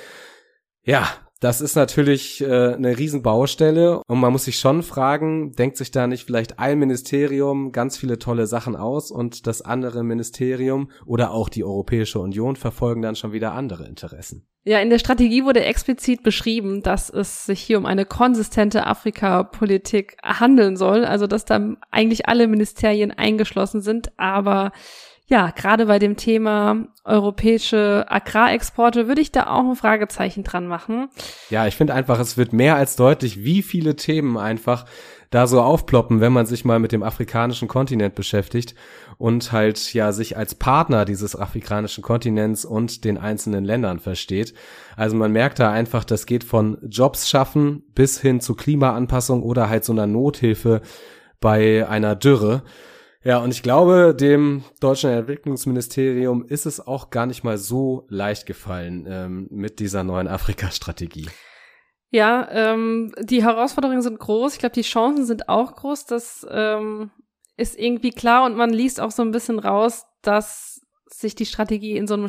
Ja, 0.83 1.09
das 1.41 1.61
ist 1.61 1.77
natürlich 1.77 2.41
äh, 2.41 2.75
eine 2.75 2.97
Riesenbaustelle 2.97 4.03
und 4.07 4.21
man 4.21 4.33
muss 4.33 4.45
sich 4.45 4.59
schon 4.59 4.83
fragen, 4.83 5.53
denkt 5.53 5.77
sich 5.77 5.91
da 5.91 6.07
nicht 6.07 6.25
vielleicht 6.25 6.59
ein 6.59 6.79
Ministerium 6.79 7.73
ganz 7.73 7.99
viele 7.99 8.19
tolle 8.19 8.47
Sachen 8.47 8.75
aus 8.75 9.11
und 9.11 9.47
das 9.47 9.61
andere 9.61 10.03
Ministerium 10.03 10.91
oder 11.05 11.33
auch 11.33 11.49
die 11.49 11.65
Europäische 11.65 12.21
Union 12.21 12.57
verfolgen 12.57 13.03
dann 13.03 13.17
schon 13.17 13.33
wieder 13.33 13.53
andere 13.53 13.87
Interessen? 13.87 14.47
Ja, 14.65 14.81
in 14.81 14.91
der 14.91 14.99
Strategie 14.99 15.45
wurde 15.45 15.63
explizit 15.63 16.25
beschrieben, 16.25 16.83
dass 16.83 17.09
es 17.09 17.47
sich 17.47 17.61
hier 17.61 17.79
um 17.79 17.87
eine 17.87 18.05
konsistente 18.05 18.85
Afrika-Politik 18.85 20.17
handeln 20.25 20.77
soll, 20.77 21.05
also 21.05 21.27
dass 21.29 21.45
da 21.45 21.77
eigentlich 21.93 22.29
alle 22.29 22.49
Ministerien 22.49 23.13
eingeschlossen 23.13 23.81
sind, 23.81 24.11
aber 24.19 24.73
ja, 25.29 25.51
gerade 25.51 25.87
bei 25.87 25.99
dem 25.99 26.17
Thema 26.17 26.87
europäische 27.05 28.07
Agrarexporte 28.09 29.09
würde 29.09 29.21
ich 29.21 29.33
da 29.33 29.49
auch 29.49 29.69
ein 29.69 29.77
Fragezeichen 29.77 30.45
dran 30.45 30.67
machen. 30.69 31.09
Ja, 31.51 31.67
ich 31.67 31.75
finde 31.75 31.95
einfach, 31.95 32.21
es 32.21 32.37
wird 32.37 32.53
mehr 32.53 32.77
als 32.77 32.97
deutlich, 32.97 33.43
wie 33.45 33.63
viele 33.63 33.97
Themen 33.97 34.37
einfach 34.37 34.85
da 35.31 35.49
so 35.49 35.61
aufploppen, 35.61 36.21
wenn 36.21 36.33
man 36.33 36.47
sich 36.47 36.65
mal 36.65 36.79
mit 36.79 36.93
dem 36.93 37.03
afrikanischen 37.03 37.67
Kontinent 37.67 38.15
beschäftigt 38.15 38.77
und 39.19 39.51
halt 39.51 39.93
ja 39.93 40.13
sich 40.13 40.37
als 40.37 40.55
Partner 40.55 41.05
dieses 41.05 41.35
afrikanischen 41.35 42.03
Kontinents 42.03 42.65
und 42.65 43.05
den 43.05 43.19
einzelnen 43.19 43.65
Ländern 43.65 43.99
versteht. 43.99 44.55
Also 44.97 45.17
man 45.17 45.33
merkt 45.33 45.59
da 45.59 45.73
einfach, 45.73 46.05
das 46.05 46.27
geht 46.27 46.45
von 46.45 46.79
Jobs 46.89 47.29
schaffen 47.29 47.83
bis 47.95 48.21
hin 48.21 48.41
zu 48.41 48.55
Klimaanpassung 48.55 49.43
oder 49.43 49.69
halt 49.69 49.85
so 49.85 49.93
einer 49.93 50.07
Nothilfe 50.07 50.83
bei 51.41 51.89
einer 51.89 52.15
Dürre. 52.15 52.63
Ja, 53.27 53.39
und 53.39 53.51
ich 53.51 53.65
glaube, 53.65 54.15
dem 54.15 54.63
deutschen 54.79 55.11
Entwicklungsministerium 55.11 56.45
ist 56.47 56.65
es 56.65 56.87
auch 56.87 57.11
gar 57.11 57.27
nicht 57.27 57.43
mal 57.43 57.59
so 57.59 58.07
leicht 58.09 58.47
gefallen 58.47 59.05
ähm, 59.09 59.49
mit 59.51 59.81
dieser 59.81 60.05
neuen 60.05 60.29
Afrika-Strategie. 60.29 61.29
Ja, 62.11 62.49
ähm, 62.53 63.13
die 63.21 63.43
Herausforderungen 63.43 64.01
sind 64.01 64.21
groß. 64.21 64.53
Ich 64.53 64.59
glaube, 64.61 64.77
die 64.77 64.83
Chancen 64.83 65.27
sind 65.27 65.49
auch 65.49 65.75
groß. 65.75 66.07
Das 66.07 66.47
ähm, 66.49 67.11
ist 67.57 67.77
irgendwie 67.77 68.13
klar 68.13 68.47
und 68.47 68.57
man 68.57 68.71
liest 68.71 69.01
auch 69.01 69.11
so 69.11 69.23
ein 69.23 69.33
bisschen 69.33 69.59
raus, 69.59 70.05
dass 70.23 70.81
sich 71.07 71.35
die 71.35 71.47
Strategie 71.47 71.97
in 71.97 72.07
so 72.07 72.15
einem 72.15 72.29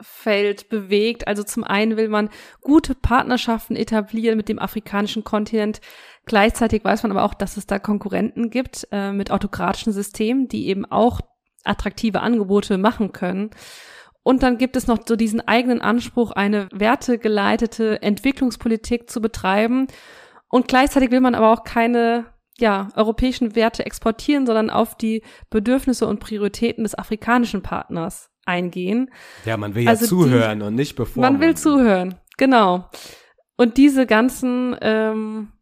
Spannungsfeld 0.00 0.68
bewegt. 0.68 1.28
Also 1.28 1.42
zum 1.42 1.64
einen 1.64 1.96
will 1.96 2.08
man 2.08 2.30
gute 2.60 2.94
Partnerschaften 2.94 3.76
etablieren 3.76 4.36
mit 4.36 4.48
dem 4.48 4.58
afrikanischen 4.58 5.24
Kontinent. 5.24 5.80
Gleichzeitig 6.26 6.84
weiß 6.84 7.02
man 7.02 7.12
aber 7.12 7.24
auch, 7.24 7.34
dass 7.34 7.56
es 7.56 7.66
da 7.66 7.78
Konkurrenten 7.78 8.50
gibt 8.50 8.86
äh, 8.92 9.12
mit 9.12 9.30
autokratischen 9.30 9.92
Systemen, 9.92 10.48
die 10.48 10.68
eben 10.68 10.84
auch 10.84 11.20
attraktive 11.64 12.20
Angebote 12.20 12.78
machen 12.78 13.12
können. 13.12 13.50
Und 14.22 14.42
dann 14.42 14.58
gibt 14.58 14.76
es 14.76 14.86
noch 14.86 14.98
so 15.06 15.16
diesen 15.16 15.46
eigenen 15.46 15.80
Anspruch, 15.80 16.32
eine 16.32 16.68
wertegeleitete 16.72 18.02
Entwicklungspolitik 18.02 19.08
zu 19.08 19.20
betreiben. 19.20 19.86
Und 20.48 20.68
gleichzeitig 20.68 21.10
will 21.10 21.20
man 21.20 21.34
aber 21.34 21.52
auch 21.52 21.64
keine 21.64 22.26
ja, 22.58 22.88
europäischen 22.96 23.54
Werte 23.54 23.86
exportieren, 23.86 24.44
sondern 24.44 24.68
auf 24.68 24.94
die 24.94 25.22
Bedürfnisse 25.48 26.06
und 26.06 26.20
Prioritäten 26.20 26.84
des 26.84 26.94
afrikanischen 26.94 27.62
Partners 27.62 28.29
eingehen. 28.50 29.10
Ja, 29.44 29.56
man 29.56 29.74
will 29.74 29.84
ja 29.84 29.90
also 29.90 30.06
zuhören 30.06 30.60
die, 30.60 30.66
und 30.66 30.74
nicht 30.74 30.96
bevor. 30.96 31.22
Man 31.22 31.40
will 31.40 31.56
zuhören, 31.56 32.16
genau. 32.36 32.90
Und 33.56 33.76
diese 33.76 34.06
ganzen 34.06 34.76
ähm, 34.80 35.52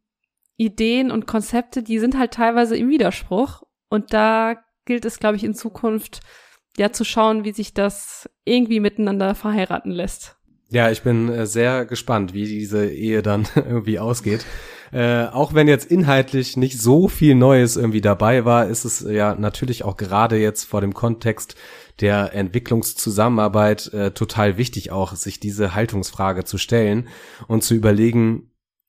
Ideen 0.57 1.11
und 1.11 1.27
Konzepte, 1.27 1.83
die 1.83 1.98
sind 1.98 2.18
halt 2.18 2.33
teilweise 2.33 2.77
im 2.77 2.88
Widerspruch. 2.90 3.62
Und 3.88 4.12
da 4.12 4.57
gilt 4.85 5.05
es, 5.05 5.18
glaube 5.18 5.37
ich, 5.37 5.44
in 5.44 5.55
Zukunft 5.55 6.20
ja 6.77 6.92
zu 6.92 7.05
schauen, 7.05 7.44
wie 7.44 7.53
sich 7.53 7.74
das 7.74 8.29
irgendwie 8.44 8.81
miteinander 8.81 9.35
verheiraten 9.35 9.92
lässt. 9.92 10.37
Ja, 10.70 10.90
ich 10.90 11.03
bin 11.03 11.29
äh, 11.29 11.46
sehr 11.46 11.87
gespannt, 11.87 12.35
wie 12.35 12.44
diese 12.44 12.90
Ehe 12.90 13.22
dann 13.22 13.48
irgendwie 13.55 13.98
ausgeht. 13.98 14.44
Äh, 14.92 15.24
auch 15.27 15.55
wenn 15.55 15.68
jetzt 15.68 15.90
inhaltlich 15.90 16.57
nicht 16.57 16.81
so 16.81 17.09
viel 17.09 17.35
Neues 17.35 17.77
irgendwie 17.77 18.01
dabei 18.01 18.44
war, 18.44 18.66
ist 18.66 18.85
es 18.85 19.01
ja 19.01 19.35
natürlich 19.35 19.85
auch 19.85 19.96
gerade 19.96 20.37
jetzt 20.37 20.64
vor 20.64 20.81
dem 20.81 20.94
Kontext 20.94 21.57
der 22.00 22.34
Entwicklungszusammenarbeit 22.34 23.92
äh, 23.92 24.11
total 24.12 24.56
wichtig 24.56 24.90
auch, 24.90 25.14
sich 25.14 25.40
diese 25.40 25.74
Haltungsfrage 25.74 26.44
zu 26.44 26.58
stellen 26.58 27.08
und 27.48 27.62
zu 27.64 27.74
überlegen, 27.74 28.47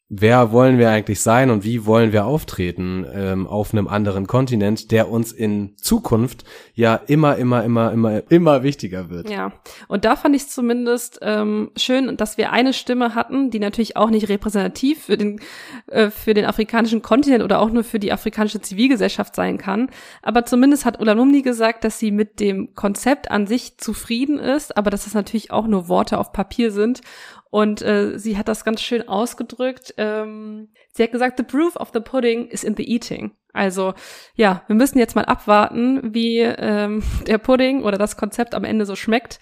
wer 0.09 0.51
wollen 0.51 0.79
wir 0.79 0.89
eigentlich 0.89 1.21
sein 1.21 1.51
und 1.51 1.63
wie 1.63 1.85
wollen 1.85 2.11
wir 2.11 2.25
auftreten 2.25 3.05
ähm, 3.13 3.45
auf 3.45 3.73
einem 3.73 3.87
anderen 3.87 4.25
Kontinent, 4.25 4.89
der 4.89 5.09
uns 5.09 5.31
in 5.31 5.77
Zukunft 5.77 6.43
ja 6.73 6.95
immer, 6.95 7.35
immer, 7.35 7.63
immer, 7.63 7.91
immer, 7.91 8.23
immer 8.29 8.63
wichtiger 8.63 9.11
wird. 9.11 9.29
Ja, 9.29 9.51
und 9.87 10.05
da 10.05 10.15
fand 10.15 10.35
ich 10.35 10.43
es 10.43 10.49
zumindest 10.49 11.19
ähm, 11.21 11.69
schön, 11.77 12.17
dass 12.17 12.39
wir 12.39 12.51
eine 12.51 12.73
Stimme 12.73 13.13
hatten, 13.13 13.51
die 13.51 13.59
natürlich 13.59 13.97
auch 13.97 14.09
nicht 14.09 14.29
repräsentativ 14.29 15.03
für 15.03 15.17
den, 15.17 15.39
äh, 15.87 16.09
für 16.09 16.33
den 16.33 16.45
afrikanischen 16.45 17.03
Kontinent 17.03 17.43
oder 17.43 17.59
auch 17.59 17.69
nur 17.69 17.83
für 17.83 17.99
die 17.99 18.11
afrikanische 18.11 18.61
Zivilgesellschaft 18.61 19.35
sein 19.35 19.59
kann. 19.59 19.91
Aber 20.23 20.43
zumindest 20.43 20.85
hat 20.85 20.99
Ulanumni 20.99 21.43
gesagt, 21.43 21.83
dass 21.83 21.99
sie 21.99 22.09
mit 22.09 22.39
dem 22.39 22.73
Konzept 22.73 23.29
an 23.29 23.45
sich 23.45 23.77
zufrieden 23.77 24.39
ist, 24.39 24.75
aber 24.75 24.89
dass 24.89 25.03
das 25.03 25.13
natürlich 25.13 25.51
auch 25.51 25.67
nur 25.67 25.87
Worte 25.87 26.17
auf 26.17 26.33
Papier 26.33 26.71
sind 26.71 27.01
und 27.49 27.81
äh, 27.81 28.17
sie 28.19 28.37
hat 28.37 28.47
das 28.47 28.63
ganz 28.63 28.81
schön 28.81 29.07
ausgedrückt. 29.07 29.93
Ähm, 29.97 30.69
sie 30.91 31.03
hat 31.03 31.11
gesagt, 31.11 31.37
the 31.37 31.43
proof 31.43 31.75
of 31.75 31.89
the 31.93 31.99
pudding 31.99 32.47
is 32.47 32.63
in 32.63 32.75
the 32.75 32.87
eating. 32.87 33.31
Also 33.53 33.93
ja, 34.35 34.63
wir 34.67 34.75
müssen 34.75 34.99
jetzt 34.99 35.15
mal 35.15 35.25
abwarten, 35.25 36.13
wie 36.13 36.39
ähm, 36.39 37.01
der 37.27 37.39
Pudding 37.39 37.83
oder 37.83 37.97
das 37.97 38.17
Konzept 38.17 38.53
am 38.53 38.63
Ende 38.63 38.85
so 38.85 38.95
schmeckt. 38.95 39.39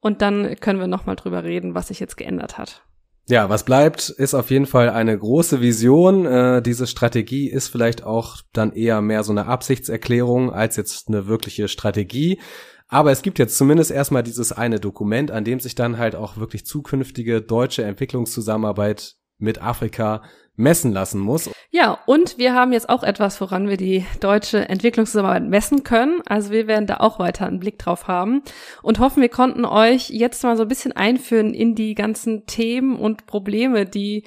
Und 0.00 0.22
dann 0.22 0.54
können 0.60 0.78
wir 0.78 0.86
nochmal 0.86 1.16
drüber 1.16 1.42
reden, 1.42 1.74
was 1.74 1.88
sich 1.88 1.98
jetzt 1.98 2.16
geändert 2.16 2.56
hat. 2.56 2.82
Ja, 3.30 3.50
was 3.50 3.64
bleibt, 3.64 4.08
ist 4.08 4.32
auf 4.32 4.50
jeden 4.50 4.64
Fall 4.64 4.88
eine 4.88 5.18
große 5.18 5.60
Vision. 5.60 6.24
Äh, 6.24 6.62
diese 6.62 6.86
Strategie 6.86 7.50
ist 7.50 7.68
vielleicht 7.68 8.04
auch 8.04 8.36
dann 8.54 8.72
eher 8.72 9.02
mehr 9.02 9.22
so 9.22 9.32
eine 9.32 9.46
Absichtserklärung 9.46 10.50
als 10.50 10.76
jetzt 10.76 11.08
eine 11.08 11.26
wirkliche 11.26 11.68
Strategie. 11.68 12.40
Aber 12.88 13.12
es 13.12 13.22
gibt 13.22 13.38
jetzt 13.38 13.56
zumindest 13.56 13.90
erstmal 13.90 14.22
dieses 14.22 14.52
eine 14.52 14.80
Dokument, 14.80 15.30
an 15.30 15.44
dem 15.44 15.60
sich 15.60 15.74
dann 15.74 15.98
halt 15.98 16.16
auch 16.16 16.38
wirklich 16.38 16.64
zukünftige 16.64 17.42
deutsche 17.42 17.84
Entwicklungszusammenarbeit 17.84 19.16
mit 19.38 19.62
Afrika 19.62 20.22
messen 20.56 20.92
lassen 20.92 21.20
muss. 21.20 21.50
Ja, 21.70 21.98
und 22.06 22.38
wir 22.38 22.54
haben 22.54 22.72
jetzt 22.72 22.88
auch 22.88 23.02
etwas, 23.02 23.40
woran 23.40 23.68
wir 23.68 23.76
die 23.76 24.04
deutsche 24.20 24.68
Entwicklungszusammenarbeit 24.68 25.48
messen 25.48 25.84
können. 25.84 26.20
Also 26.26 26.50
wir 26.50 26.66
werden 26.66 26.86
da 26.86 26.96
auch 26.96 27.18
weiter 27.18 27.46
einen 27.46 27.60
Blick 27.60 27.78
drauf 27.78 28.08
haben 28.08 28.42
und 28.82 28.98
hoffen, 28.98 29.20
wir 29.20 29.28
konnten 29.28 29.64
euch 29.64 30.10
jetzt 30.10 30.42
mal 30.42 30.56
so 30.56 30.62
ein 30.62 30.68
bisschen 30.68 30.92
einführen 30.92 31.54
in 31.54 31.74
die 31.74 31.94
ganzen 31.94 32.46
Themen 32.46 32.98
und 32.98 33.26
Probleme, 33.26 33.84
die 33.84 34.24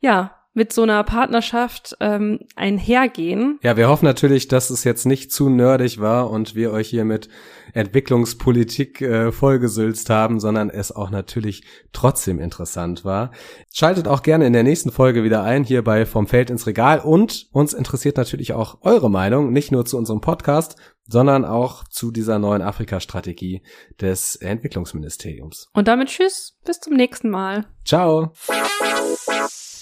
ja 0.00 0.41
mit 0.54 0.72
so 0.72 0.82
einer 0.82 1.02
Partnerschaft 1.04 1.96
ähm, 2.00 2.40
einhergehen. 2.56 3.58
Ja, 3.62 3.76
wir 3.76 3.88
hoffen 3.88 4.04
natürlich, 4.04 4.48
dass 4.48 4.70
es 4.70 4.84
jetzt 4.84 5.06
nicht 5.06 5.32
zu 5.32 5.48
nerdig 5.48 6.00
war 6.00 6.30
und 6.30 6.54
wir 6.54 6.72
euch 6.72 6.88
hier 6.88 7.04
mit 7.04 7.28
Entwicklungspolitik 7.72 9.00
äh, 9.00 9.32
vollgesülzt 9.32 10.10
haben, 10.10 10.40
sondern 10.40 10.68
es 10.68 10.92
auch 10.92 11.10
natürlich 11.10 11.64
trotzdem 11.92 12.38
interessant 12.38 13.04
war. 13.04 13.30
Schaltet 13.72 14.08
auch 14.08 14.22
gerne 14.22 14.46
in 14.46 14.52
der 14.52 14.62
nächsten 14.62 14.92
Folge 14.92 15.24
wieder 15.24 15.42
ein, 15.42 15.64
hier 15.64 15.82
bei 15.82 16.04
Vom 16.04 16.26
Feld 16.26 16.50
ins 16.50 16.66
Regal 16.66 17.00
und 17.00 17.48
uns 17.52 17.72
interessiert 17.72 18.18
natürlich 18.18 18.52
auch 18.52 18.78
eure 18.82 19.10
Meinung, 19.10 19.52
nicht 19.52 19.72
nur 19.72 19.86
zu 19.86 19.96
unserem 19.96 20.20
Podcast, 20.20 20.76
sondern 21.08 21.44
auch 21.44 21.84
zu 21.88 22.10
dieser 22.10 22.38
neuen 22.38 22.62
Afrika-Strategie 22.62 23.62
des 24.00 24.36
Entwicklungsministeriums. 24.36 25.68
Und 25.72 25.88
damit 25.88 26.08
tschüss, 26.08 26.58
bis 26.64 26.80
zum 26.80 26.94
nächsten 26.94 27.30
Mal. 27.30 27.66
Ciao. 27.84 28.32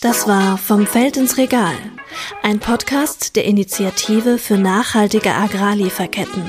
Das 0.00 0.26
war 0.26 0.56
Vom 0.56 0.86
Feld 0.86 1.18
ins 1.18 1.36
Regal, 1.36 1.74
ein 2.42 2.58
Podcast 2.58 3.36
der 3.36 3.44
Initiative 3.44 4.38
für 4.38 4.56
nachhaltige 4.56 5.34
Agrarlieferketten. 5.34 6.42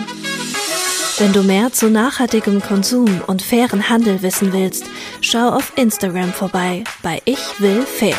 Wenn 1.18 1.34
du 1.34 1.44
mehr 1.44 1.74
zu 1.74 1.90
nachhaltigem 1.90 2.62
Konsum 2.62 3.20
und 3.28 3.42
fairen 3.42 3.90
Handel 3.90 4.22
wissen 4.22 4.54
willst, 4.54 4.86
schau 5.20 5.50
auf 5.50 5.74
Instagram 5.76 6.32
vorbei 6.32 6.86
bei 7.04 7.22
Ich 7.26 7.60
will 7.60 7.82
fair. 7.82 8.16